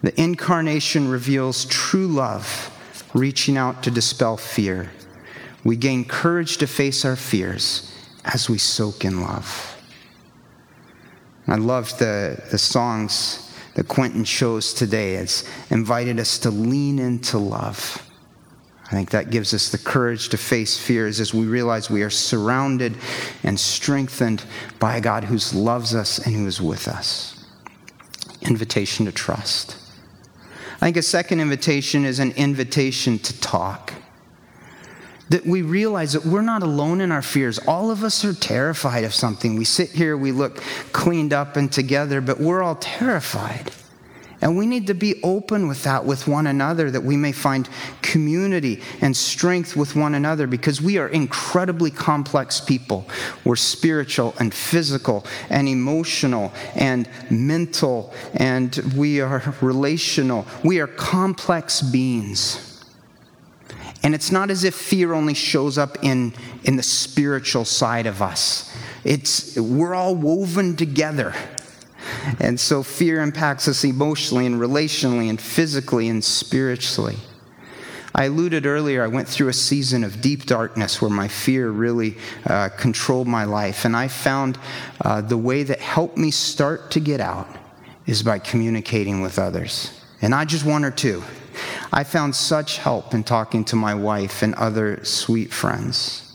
The 0.00 0.18
incarnation 0.18 1.10
reveals 1.10 1.66
true 1.66 2.08
love, 2.08 2.70
reaching 3.12 3.58
out 3.58 3.82
to 3.82 3.90
dispel 3.90 4.38
fear. 4.38 4.90
We 5.64 5.76
gain 5.76 6.06
courage 6.06 6.56
to 6.56 6.66
face 6.66 7.04
our 7.04 7.16
fears 7.16 7.94
as 8.24 8.48
we 8.48 8.56
soak 8.56 9.04
in 9.04 9.20
love. 9.20 9.76
I 11.46 11.56
loved 11.56 11.98
the, 11.98 12.42
the 12.50 12.56
songs 12.56 13.51
that 13.74 13.88
Quentin 13.88 14.24
chose 14.24 14.74
today. 14.74 15.14
It's 15.14 15.44
invited 15.70 16.20
us 16.20 16.38
to 16.40 16.50
lean 16.50 16.98
into 16.98 17.38
love. 17.38 18.08
I 18.86 18.94
think 18.94 19.10
that 19.10 19.30
gives 19.30 19.54
us 19.54 19.70
the 19.70 19.78
courage 19.78 20.28
to 20.30 20.36
face 20.36 20.76
fears 20.76 21.18
as 21.18 21.32
we 21.32 21.46
realize 21.46 21.88
we 21.88 22.02
are 22.02 22.10
surrounded 22.10 22.94
and 23.42 23.58
strengthened 23.58 24.44
by 24.78 24.96
a 24.96 25.00
God 25.00 25.24
who 25.24 25.38
loves 25.58 25.94
us 25.94 26.18
and 26.18 26.34
who 26.34 26.46
is 26.46 26.60
with 26.60 26.88
us. 26.88 27.42
Invitation 28.42 29.06
to 29.06 29.12
trust. 29.12 29.76
I 30.74 30.86
think 30.86 30.98
a 30.98 31.02
second 31.02 31.40
invitation 31.40 32.04
is 32.04 32.18
an 32.18 32.32
invitation 32.32 33.18
to 33.20 33.40
talk 33.40 33.94
that 35.32 35.46
we 35.46 35.62
realize 35.62 36.12
that 36.12 36.26
we're 36.26 36.42
not 36.42 36.62
alone 36.62 37.00
in 37.00 37.10
our 37.10 37.22
fears. 37.22 37.58
All 37.60 37.90
of 37.90 38.04
us 38.04 38.22
are 38.22 38.34
terrified 38.34 39.02
of 39.04 39.14
something. 39.14 39.56
We 39.56 39.64
sit 39.64 39.88
here, 39.88 40.14
we 40.14 40.30
look 40.30 40.62
cleaned 40.92 41.32
up 41.32 41.56
and 41.56 41.72
together, 41.72 42.20
but 42.20 42.38
we're 42.38 42.62
all 42.62 42.74
terrified. 42.74 43.72
And 44.42 44.58
we 44.58 44.66
need 44.66 44.88
to 44.88 44.94
be 44.94 45.22
open 45.22 45.68
with 45.68 45.84
that 45.84 46.04
with 46.04 46.28
one 46.28 46.46
another 46.48 46.90
that 46.90 47.02
we 47.02 47.16
may 47.16 47.32
find 47.32 47.66
community 48.02 48.82
and 49.00 49.16
strength 49.16 49.74
with 49.74 49.96
one 49.96 50.14
another 50.14 50.46
because 50.46 50.82
we 50.82 50.98
are 50.98 51.08
incredibly 51.08 51.90
complex 51.90 52.60
people. 52.60 53.08
We're 53.44 53.56
spiritual 53.56 54.34
and 54.38 54.52
physical 54.52 55.24
and 55.48 55.66
emotional 55.66 56.52
and 56.74 57.08
mental 57.30 58.12
and 58.34 58.76
we 58.94 59.22
are 59.22 59.54
relational. 59.62 60.46
We 60.62 60.80
are 60.80 60.88
complex 60.88 61.80
beings. 61.80 62.71
And 64.02 64.14
it's 64.14 64.32
not 64.32 64.50
as 64.50 64.64
if 64.64 64.74
fear 64.74 65.12
only 65.12 65.34
shows 65.34 65.78
up 65.78 66.02
in, 66.02 66.34
in 66.64 66.76
the 66.76 66.82
spiritual 66.82 67.64
side 67.64 68.06
of 68.06 68.20
us. 68.20 68.74
It's, 69.04 69.56
we're 69.56 69.94
all 69.94 70.14
woven 70.14 70.76
together. 70.76 71.34
And 72.40 72.58
so 72.58 72.82
fear 72.82 73.20
impacts 73.20 73.68
us 73.68 73.84
emotionally 73.84 74.46
and 74.46 74.56
relationally 74.56 75.30
and 75.30 75.40
physically 75.40 76.08
and 76.08 76.22
spiritually. 76.22 77.16
I 78.14 78.24
alluded 78.24 78.66
earlier, 78.66 79.02
I 79.02 79.06
went 79.06 79.26
through 79.26 79.48
a 79.48 79.54
season 79.54 80.04
of 80.04 80.20
deep 80.20 80.44
darkness 80.44 81.00
where 81.00 81.10
my 81.10 81.28
fear 81.28 81.70
really 81.70 82.18
uh, 82.46 82.68
controlled 82.76 83.26
my 83.26 83.44
life. 83.44 83.84
And 83.84 83.96
I 83.96 84.08
found 84.08 84.58
uh, 85.00 85.22
the 85.22 85.38
way 85.38 85.62
that 85.62 85.80
helped 85.80 86.18
me 86.18 86.30
start 86.30 86.90
to 86.90 87.00
get 87.00 87.20
out 87.20 87.48
is 88.04 88.22
by 88.22 88.38
communicating 88.38 89.22
with 89.22 89.38
others. 89.38 89.98
And 90.20 90.32
not 90.32 90.48
just 90.48 90.66
one 90.66 90.84
or 90.84 90.90
two. 90.90 91.22
I 91.92 92.04
found 92.04 92.34
such 92.34 92.78
help 92.78 93.14
in 93.14 93.24
talking 93.24 93.64
to 93.66 93.76
my 93.76 93.94
wife 93.94 94.42
and 94.42 94.54
other 94.54 95.04
sweet 95.04 95.52
friends 95.52 96.32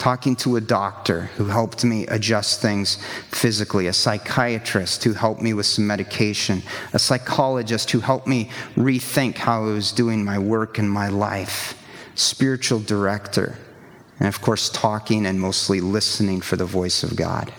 talking 0.00 0.34
to 0.34 0.56
a 0.56 0.60
doctor 0.62 1.28
who 1.36 1.44
helped 1.44 1.84
me 1.84 2.06
adjust 2.06 2.62
things 2.62 2.96
physically, 3.28 3.86
a 3.86 3.92
psychiatrist 3.92 5.04
who 5.04 5.12
helped 5.12 5.42
me 5.42 5.52
with 5.52 5.66
some 5.66 5.86
medication, 5.86 6.62
a 6.94 6.98
psychologist 6.98 7.90
who 7.90 8.00
helped 8.00 8.26
me 8.26 8.48
rethink 8.76 9.36
how 9.36 9.62
I 9.62 9.66
was 9.66 9.92
doing 9.92 10.24
my 10.24 10.38
work 10.38 10.78
and 10.78 10.90
my 10.90 11.08
life, 11.08 11.78
spiritual 12.14 12.80
director, 12.80 13.58
and 14.18 14.26
of 14.26 14.40
course, 14.40 14.70
talking 14.70 15.26
and 15.26 15.38
mostly 15.38 15.82
listening 15.82 16.40
for 16.40 16.56
the 16.56 16.64
voice 16.64 17.02
of 17.02 17.14
God. 17.14 17.52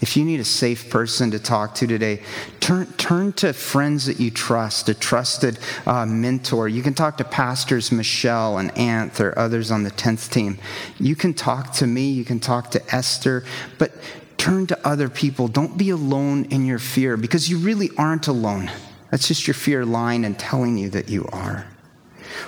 If 0.00 0.16
you 0.16 0.24
need 0.24 0.40
a 0.40 0.44
safe 0.44 0.90
person 0.90 1.30
to 1.30 1.38
talk 1.38 1.74
to 1.76 1.86
today, 1.86 2.22
turn, 2.60 2.86
turn 2.94 3.32
to 3.34 3.52
friends 3.52 4.06
that 4.06 4.20
you 4.20 4.30
trust, 4.30 4.88
a 4.88 4.94
trusted 4.94 5.58
uh, 5.86 6.04
mentor. 6.04 6.68
You 6.68 6.82
can 6.82 6.92
talk 6.92 7.16
to 7.16 7.24
pastors 7.24 7.90
Michelle 7.90 8.58
and 8.58 8.74
Anth 8.74 9.20
or 9.20 9.38
others 9.38 9.70
on 9.70 9.84
the 9.84 9.90
10th 9.90 10.30
team. 10.30 10.58
You 10.98 11.16
can 11.16 11.32
talk 11.32 11.72
to 11.74 11.86
me, 11.86 12.10
you 12.10 12.24
can 12.24 12.40
talk 12.40 12.70
to 12.72 12.94
Esther, 12.94 13.44
but 13.78 13.92
turn 14.36 14.66
to 14.66 14.86
other 14.86 15.08
people. 15.08 15.48
Don't 15.48 15.78
be 15.78 15.90
alone 15.90 16.44
in 16.46 16.66
your 16.66 16.78
fear 16.78 17.16
because 17.16 17.48
you 17.48 17.58
really 17.58 17.90
aren't 17.96 18.28
alone. 18.28 18.70
That's 19.10 19.28
just 19.28 19.46
your 19.46 19.54
fear 19.54 19.84
lying 19.84 20.24
and 20.24 20.38
telling 20.38 20.76
you 20.76 20.90
that 20.90 21.08
you 21.08 21.26
are. 21.32 21.66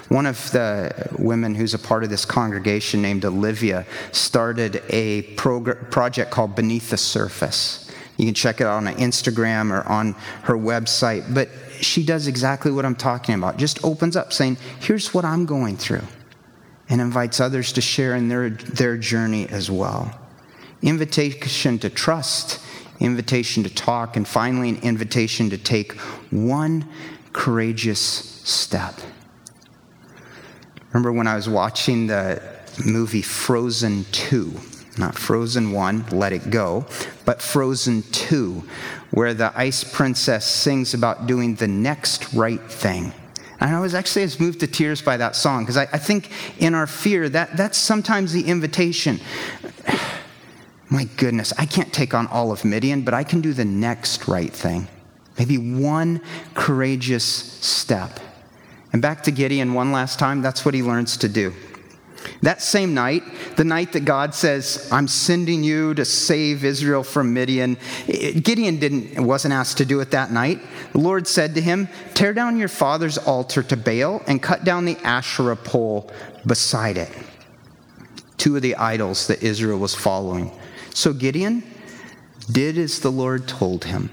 One 0.09 0.27
of 0.27 0.51
the 0.53 1.09
women 1.19 1.55
who's 1.55 1.75
a 1.75 1.79
part 1.79 2.05
of 2.05 2.11
this 2.11 2.25
congregation, 2.25 3.03
named 3.03 3.25
Olivia, 3.25 3.87
started 4.13 4.83
a 4.89 5.23
prog- 5.35 5.91
project 5.91 6.31
called 6.31 6.55
Beneath 6.55 6.91
the 6.91 6.97
Surface. 6.97 7.91
You 8.19 8.27
can 8.27 8.35
check 8.35 8.61
it 8.61 8.67
out 8.67 8.85
on 8.85 8.95
Instagram 8.97 9.71
or 9.71 9.89
on 9.89 10.13
her 10.43 10.55
website. 10.55 11.33
But 11.33 11.49
she 11.81 12.05
does 12.05 12.27
exactly 12.27 12.73
what 12.73 12.85
I'm 12.85 12.97
talking 12.97 13.37
about. 13.37 13.57
Just 13.57 13.85
opens 13.85 14.17
up 14.17 14.33
saying, 14.33 14.59
Here's 14.81 15.15
what 15.15 15.25
I'm 15.25 15.47
going 15.47 15.77
through, 15.77 16.03
and 16.89 17.01
invites 17.01 17.41
others 17.41 17.73
to 17.75 17.81
share 17.81 18.17
in 18.17 18.29
their, 18.29 18.51
their 18.51 18.97
journey 18.97 19.49
as 19.49 19.71
well. 19.71 20.19
Invitation 20.83 21.79
to 21.79 21.91
trust, 21.91 22.61
invitation 22.99 23.63
to 23.63 23.71
talk, 23.71 24.17
and 24.17 24.27
finally, 24.27 24.71
an 24.71 24.79
invitation 24.79 25.51
to 25.51 25.59
take 25.59 25.93
one 26.31 26.89
courageous 27.33 28.01
step. 28.01 29.01
Remember 30.93 31.13
when 31.13 31.27
I 31.27 31.37
was 31.37 31.49
watching 31.49 32.07
the 32.07 32.43
movie 32.85 33.23
Frozen 33.23 34.05
2, 34.13 34.53
not 34.97 35.15
Frozen 35.15 35.73
1, 35.73 36.07
Let 36.13 36.33
It 36.33 36.51
Go, 36.51 36.87
but 37.25 37.43
Frozen 37.43 38.03
2, 38.11 38.63
where 39.11 39.35
the 39.35 39.53
ice 39.55 39.85
princess 39.85 40.47
sings 40.47 40.95
about 40.95 41.27
doing 41.27 41.55
the 41.57 41.69
next 41.69 42.33
right 42.33 42.63
thing. 42.63 43.13
And 43.61 43.75
I 43.75 43.81
was 43.81 43.95
actually 43.95 44.23
as 44.23 44.39
moved 44.39 44.61
to 44.61 44.67
tears 44.67 45.03
by 45.03 45.17
that 45.17 45.35
song 45.35 45.65
because 45.65 45.77
I, 45.77 45.83
I, 45.93 45.99
think 45.99 46.31
in 46.59 46.75
our 46.75 46.87
fear, 46.87 47.29
that, 47.29 47.57
that's 47.57 47.77
sometimes 47.77 48.33
the 48.33 48.43
invitation. 48.43 49.21
My 50.91 51.05
goodness, 51.17 51.53
I 51.59 51.67
can't 51.67 51.93
take 51.93 52.15
on 52.15 52.29
all 52.29 52.53
of 52.53 52.65
Midian, 52.65 53.03
but 53.03 53.15
I 53.15 53.25
can 53.25 53.41
do 53.41 53.53
the 53.53 53.65
next 53.65 54.29
right 54.29 54.53
thing. 54.53 54.87
Maybe 55.39 55.59
one 55.59 56.23
courageous 56.55 57.25
step. 57.25 58.21
And 58.93 59.03
back 59.03 59.23
to 59.25 59.31
Gideon 59.31 59.75
one 59.75 59.93
last 59.93 60.19
time, 60.19 60.43
that's 60.43 60.65
what 60.65 60.75
he 60.75 60.83
learns 60.83 61.17
to 61.19 61.29
do. 61.29 61.53
That 62.43 62.63
same 62.63 62.95
night, 62.95 63.23
the 63.57 63.65
night 63.65 63.93
that 63.93 64.05
God 64.05 64.35
says, 64.35 64.89
I'm 64.93 65.09
sending 65.09 65.63
you 65.63 65.95
to 65.95 66.05
save 66.05 66.65
Israel 66.65 67.03
from 67.03 67.33
Midian, 67.33 67.77
Gideon 68.07 68.79
didn't, 68.79 69.25
wasn't 69.25 69.55
asked 69.55 69.79
to 69.79 69.85
do 69.85 70.01
it 70.01 70.11
that 70.13 70.31
night. 70.31 70.61
The 70.93 70.99
Lord 70.99 71.27
said 71.27 71.55
to 71.55 71.61
him, 71.61 71.89
Tear 72.15 72.35
down 72.35 72.57
your 72.57 72.69
father's 72.69 73.19
altar 73.19 73.63
to 73.65 73.77
Baal 73.77 74.23
and 74.27 74.43
cut 74.43 74.65
down 74.65 74.85
the 74.85 74.97
Asherah 75.05 75.57
pole 75.57 76.11
beside 76.47 76.97
it. 76.97 77.11
Two 78.37 78.57
of 78.57 78.63
the 78.63 78.77
idols 78.77 79.27
that 79.27 79.43
Israel 79.43 79.79
was 79.79 79.95
following. 79.95 80.53
So 80.95 81.13
Gideon 81.13 81.63
did 82.51 82.79
as 82.79 83.01
the 83.01 83.11
Lord 83.11 83.49
told 83.49 83.85
him. 83.85 84.11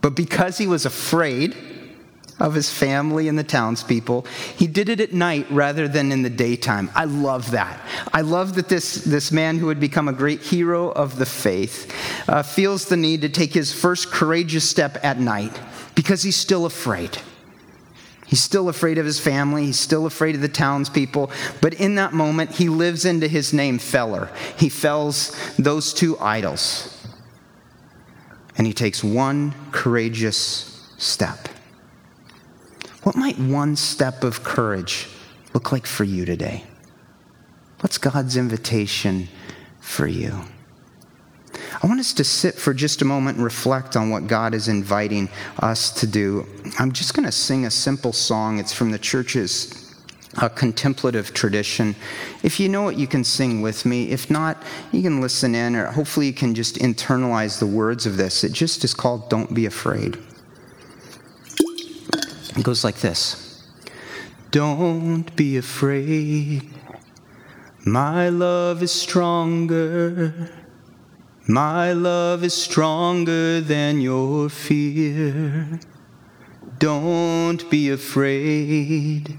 But 0.00 0.14
because 0.16 0.58
he 0.58 0.66
was 0.66 0.86
afraid, 0.86 1.56
of 2.38 2.54
his 2.54 2.70
family 2.70 3.28
and 3.28 3.38
the 3.38 3.44
townspeople. 3.44 4.26
He 4.56 4.66
did 4.66 4.88
it 4.88 5.00
at 5.00 5.12
night 5.12 5.46
rather 5.50 5.88
than 5.88 6.12
in 6.12 6.22
the 6.22 6.30
daytime. 6.30 6.90
I 6.94 7.04
love 7.04 7.50
that. 7.52 7.80
I 8.12 8.20
love 8.20 8.54
that 8.56 8.68
this, 8.68 8.96
this 9.04 9.32
man 9.32 9.58
who 9.58 9.68
had 9.68 9.80
become 9.80 10.08
a 10.08 10.12
great 10.12 10.42
hero 10.42 10.90
of 10.90 11.16
the 11.16 11.26
faith 11.26 11.92
uh, 12.28 12.42
feels 12.42 12.86
the 12.86 12.96
need 12.96 13.22
to 13.22 13.28
take 13.28 13.54
his 13.54 13.72
first 13.72 14.10
courageous 14.10 14.68
step 14.68 14.98
at 15.02 15.18
night 15.18 15.58
because 15.94 16.22
he's 16.22 16.36
still 16.36 16.66
afraid. 16.66 17.16
He's 18.26 18.42
still 18.42 18.68
afraid 18.68 18.98
of 18.98 19.06
his 19.06 19.20
family. 19.20 19.66
He's 19.66 19.78
still 19.78 20.04
afraid 20.04 20.34
of 20.34 20.40
the 20.40 20.48
townspeople. 20.48 21.30
But 21.60 21.74
in 21.74 21.94
that 21.94 22.12
moment, 22.12 22.50
he 22.50 22.68
lives 22.68 23.04
into 23.04 23.28
his 23.28 23.52
name, 23.52 23.78
Feller. 23.78 24.30
He 24.58 24.68
fells 24.68 25.34
those 25.56 25.94
two 25.94 26.18
idols. 26.18 26.92
And 28.58 28.66
he 28.66 28.72
takes 28.72 29.04
one 29.04 29.54
courageous 29.70 30.92
step. 30.98 31.48
What 33.06 33.14
might 33.14 33.38
one 33.38 33.76
step 33.76 34.24
of 34.24 34.42
courage 34.42 35.06
look 35.54 35.70
like 35.70 35.86
for 35.86 36.02
you 36.02 36.24
today? 36.24 36.64
What's 37.78 37.98
God's 37.98 38.36
invitation 38.36 39.28
for 39.78 40.08
you? 40.08 40.40
I 41.80 41.86
want 41.86 42.00
us 42.00 42.12
to 42.14 42.24
sit 42.24 42.56
for 42.56 42.74
just 42.74 43.02
a 43.02 43.04
moment 43.04 43.36
and 43.36 43.44
reflect 43.44 43.94
on 43.94 44.10
what 44.10 44.26
God 44.26 44.54
is 44.54 44.66
inviting 44.66 45.28
us 45.60 45.92
to 46.00 46.08
do. 46.08 46.48
I'm 46.80 46.90
just 46.90 47.14
going 47.14 47.26
to 47.26 47.30
sing 47.30 47.64
a 47.64 47.70
simple 47.70 48.12
song. 48.12 48.58
It's 48.58 48.72
from 48.72 48.90
the 48.90 48.98
church's 48.98 49.94
a 50.42 50.50
contemplative 50.50 51.32
tradition. 51.32 51.94
If 52.42 52.58
you 52.58 52.68
know 52.68 52.88
it, 52.88 52.98
you 52.98 53.06
can 53.06 53.22
sing 53.22 53.62
with 53.62 53.86
me. 53.86 54.10
If 54.10 54.32
not, 54.32 54.60
you 54.90 55.02
can 55.02 55.20
listen 55.20 55.54
in, 55.54 55.76
or 55.76 55.86
hopefully 55.92 56.26
you 56.26 56.32
can 56.32 56.56
just 56.56 56.74
internalize 56.78 57.60
the 57.60 57.68
words 57.68 58.04
of 58.04 58.16
this. 58.16 58.42
It 58.42 58.50
just 58.50 58.82
is 58.82 58.94
called 58.94 59.30
Don't 59.30 59.54
Be 59.54 59.64
Afraid. 59.64 60.18
It 62.56 62.64
goes 62.64 62.84
like 62.84 62.96
this 62.96 63.68
Don't 64.50 65.34
be 65.36 65.58
afraid. 65.58 66.62
My 67.84 68.30
love 68.30 68.82
is 68.82 68.92
stronger. 68.92 70.50
My 71.46 71.92
love 71.92 72.42
is 72.42 72.54
stronger 72.54 73.60
than 73.60 74.00
your 74.00 74.48
fear. 74.48 75.78
Don't 76.78 77.70
be 77.70 77.90
afraid. 77.90 79.38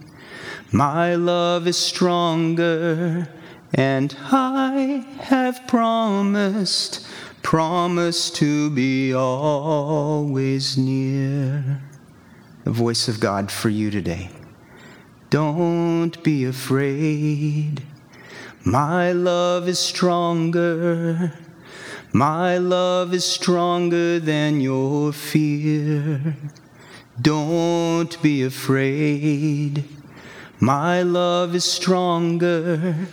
My 0.72 1.16
love 1.16 1.68
is 1.68 1.78
stronger, 1.78 3.28
and 3.74 4.16
I 4.32 5.06
have 5.22 5.68
promised, 5.68 7.06
promised 7.42 8.36
to 8.38 8.70
be 8.70 9.14
always 9.14 10.78
near 10.78 11.82
the 12.68 12.74
voice 12.74 13.08
of 13.08 13.22
God 13.22 13.50
for 13.50 13.70
you 13.70 13.90
today. 13.90 14.30
Don't 15.30 16.22
be 16.22 16.44
afraid. 16.44 17.82
My 18.66 19.14
love 19.14 19.70
is 19.70 19.80
stronger. 19.80 21.32
My 22.12 22.58
love 22.58 23.14
is 23.14 23.24
stronger 23.24 24.20
than 24.20 24.60
your 24.60 25.14
fear. 25.14 26.36
Don't 27.22 28.22
be 28.22 28.44
afraid. 28.44 29.86
My 30.60 31.04
love 31.04 31.56
is 31.56 31.64
stronger, 31.64 33.08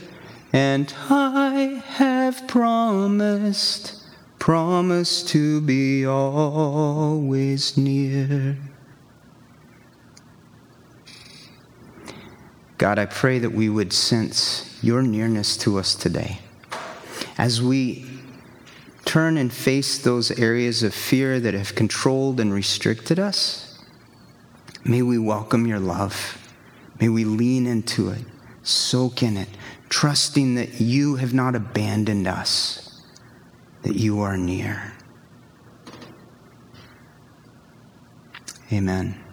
and 0.53 0.93
I 1.09 1.81
have 1.87 2.49
promised 2.49 4.03
promise 4.41 5.23
to 5.23 5.61
be 5.61 6.05
always 6.05 7.77
near. 7.77 8.59
God, 12.79 12.99
I 12.99 13.07
pray 13.07 13.39
that 13.39 13.51
we 13.51 13.69
would 13.69 13.93
sense 13.93 14.79
your 14.83 15.03
nearness 15.03 15.57
to 15.59 15.79
us 15.79 15.95
today. 15.95 16.39
As 17.39 17.63
we 17.63 18.07
turn 19.05 19.37
and 19.37 19.53
face 19.53 19.99
those 19.99 20.31
areas 20.33 20.83
of 20.83 20.95
fear 20.95 21.39
that 21.41 21.55
have 21.55 21.75
controlled 21.75 22.41
and 22.41 22.53
restricted 22.53 23.19
us, 23.19 23.79
may 24.85 25.03
we 25.03 25.19
welcome 25.19 25.67
your 25.67 25.79
love. 25.79 26.39
May 27.01 27.09
we 27.09 27.25
lean 27.25 27.67
into 27.67 28.11
it, 28.11 28.25
soak 28.63 29.23
in 29.23 29.37
it, 29.37 29.49
trusting 29.89 30.55
that 30.57 30.81
you 30.81 31.17
have 31.17 31.35
not 31.35 31.55
abandoned 31.55 32.27
us, 32.27 33.03
that 33.83 33.95
you 33.95 34.21
are 34.21 34.37
near. 34.37 34.93
Amen. 38.73 39.24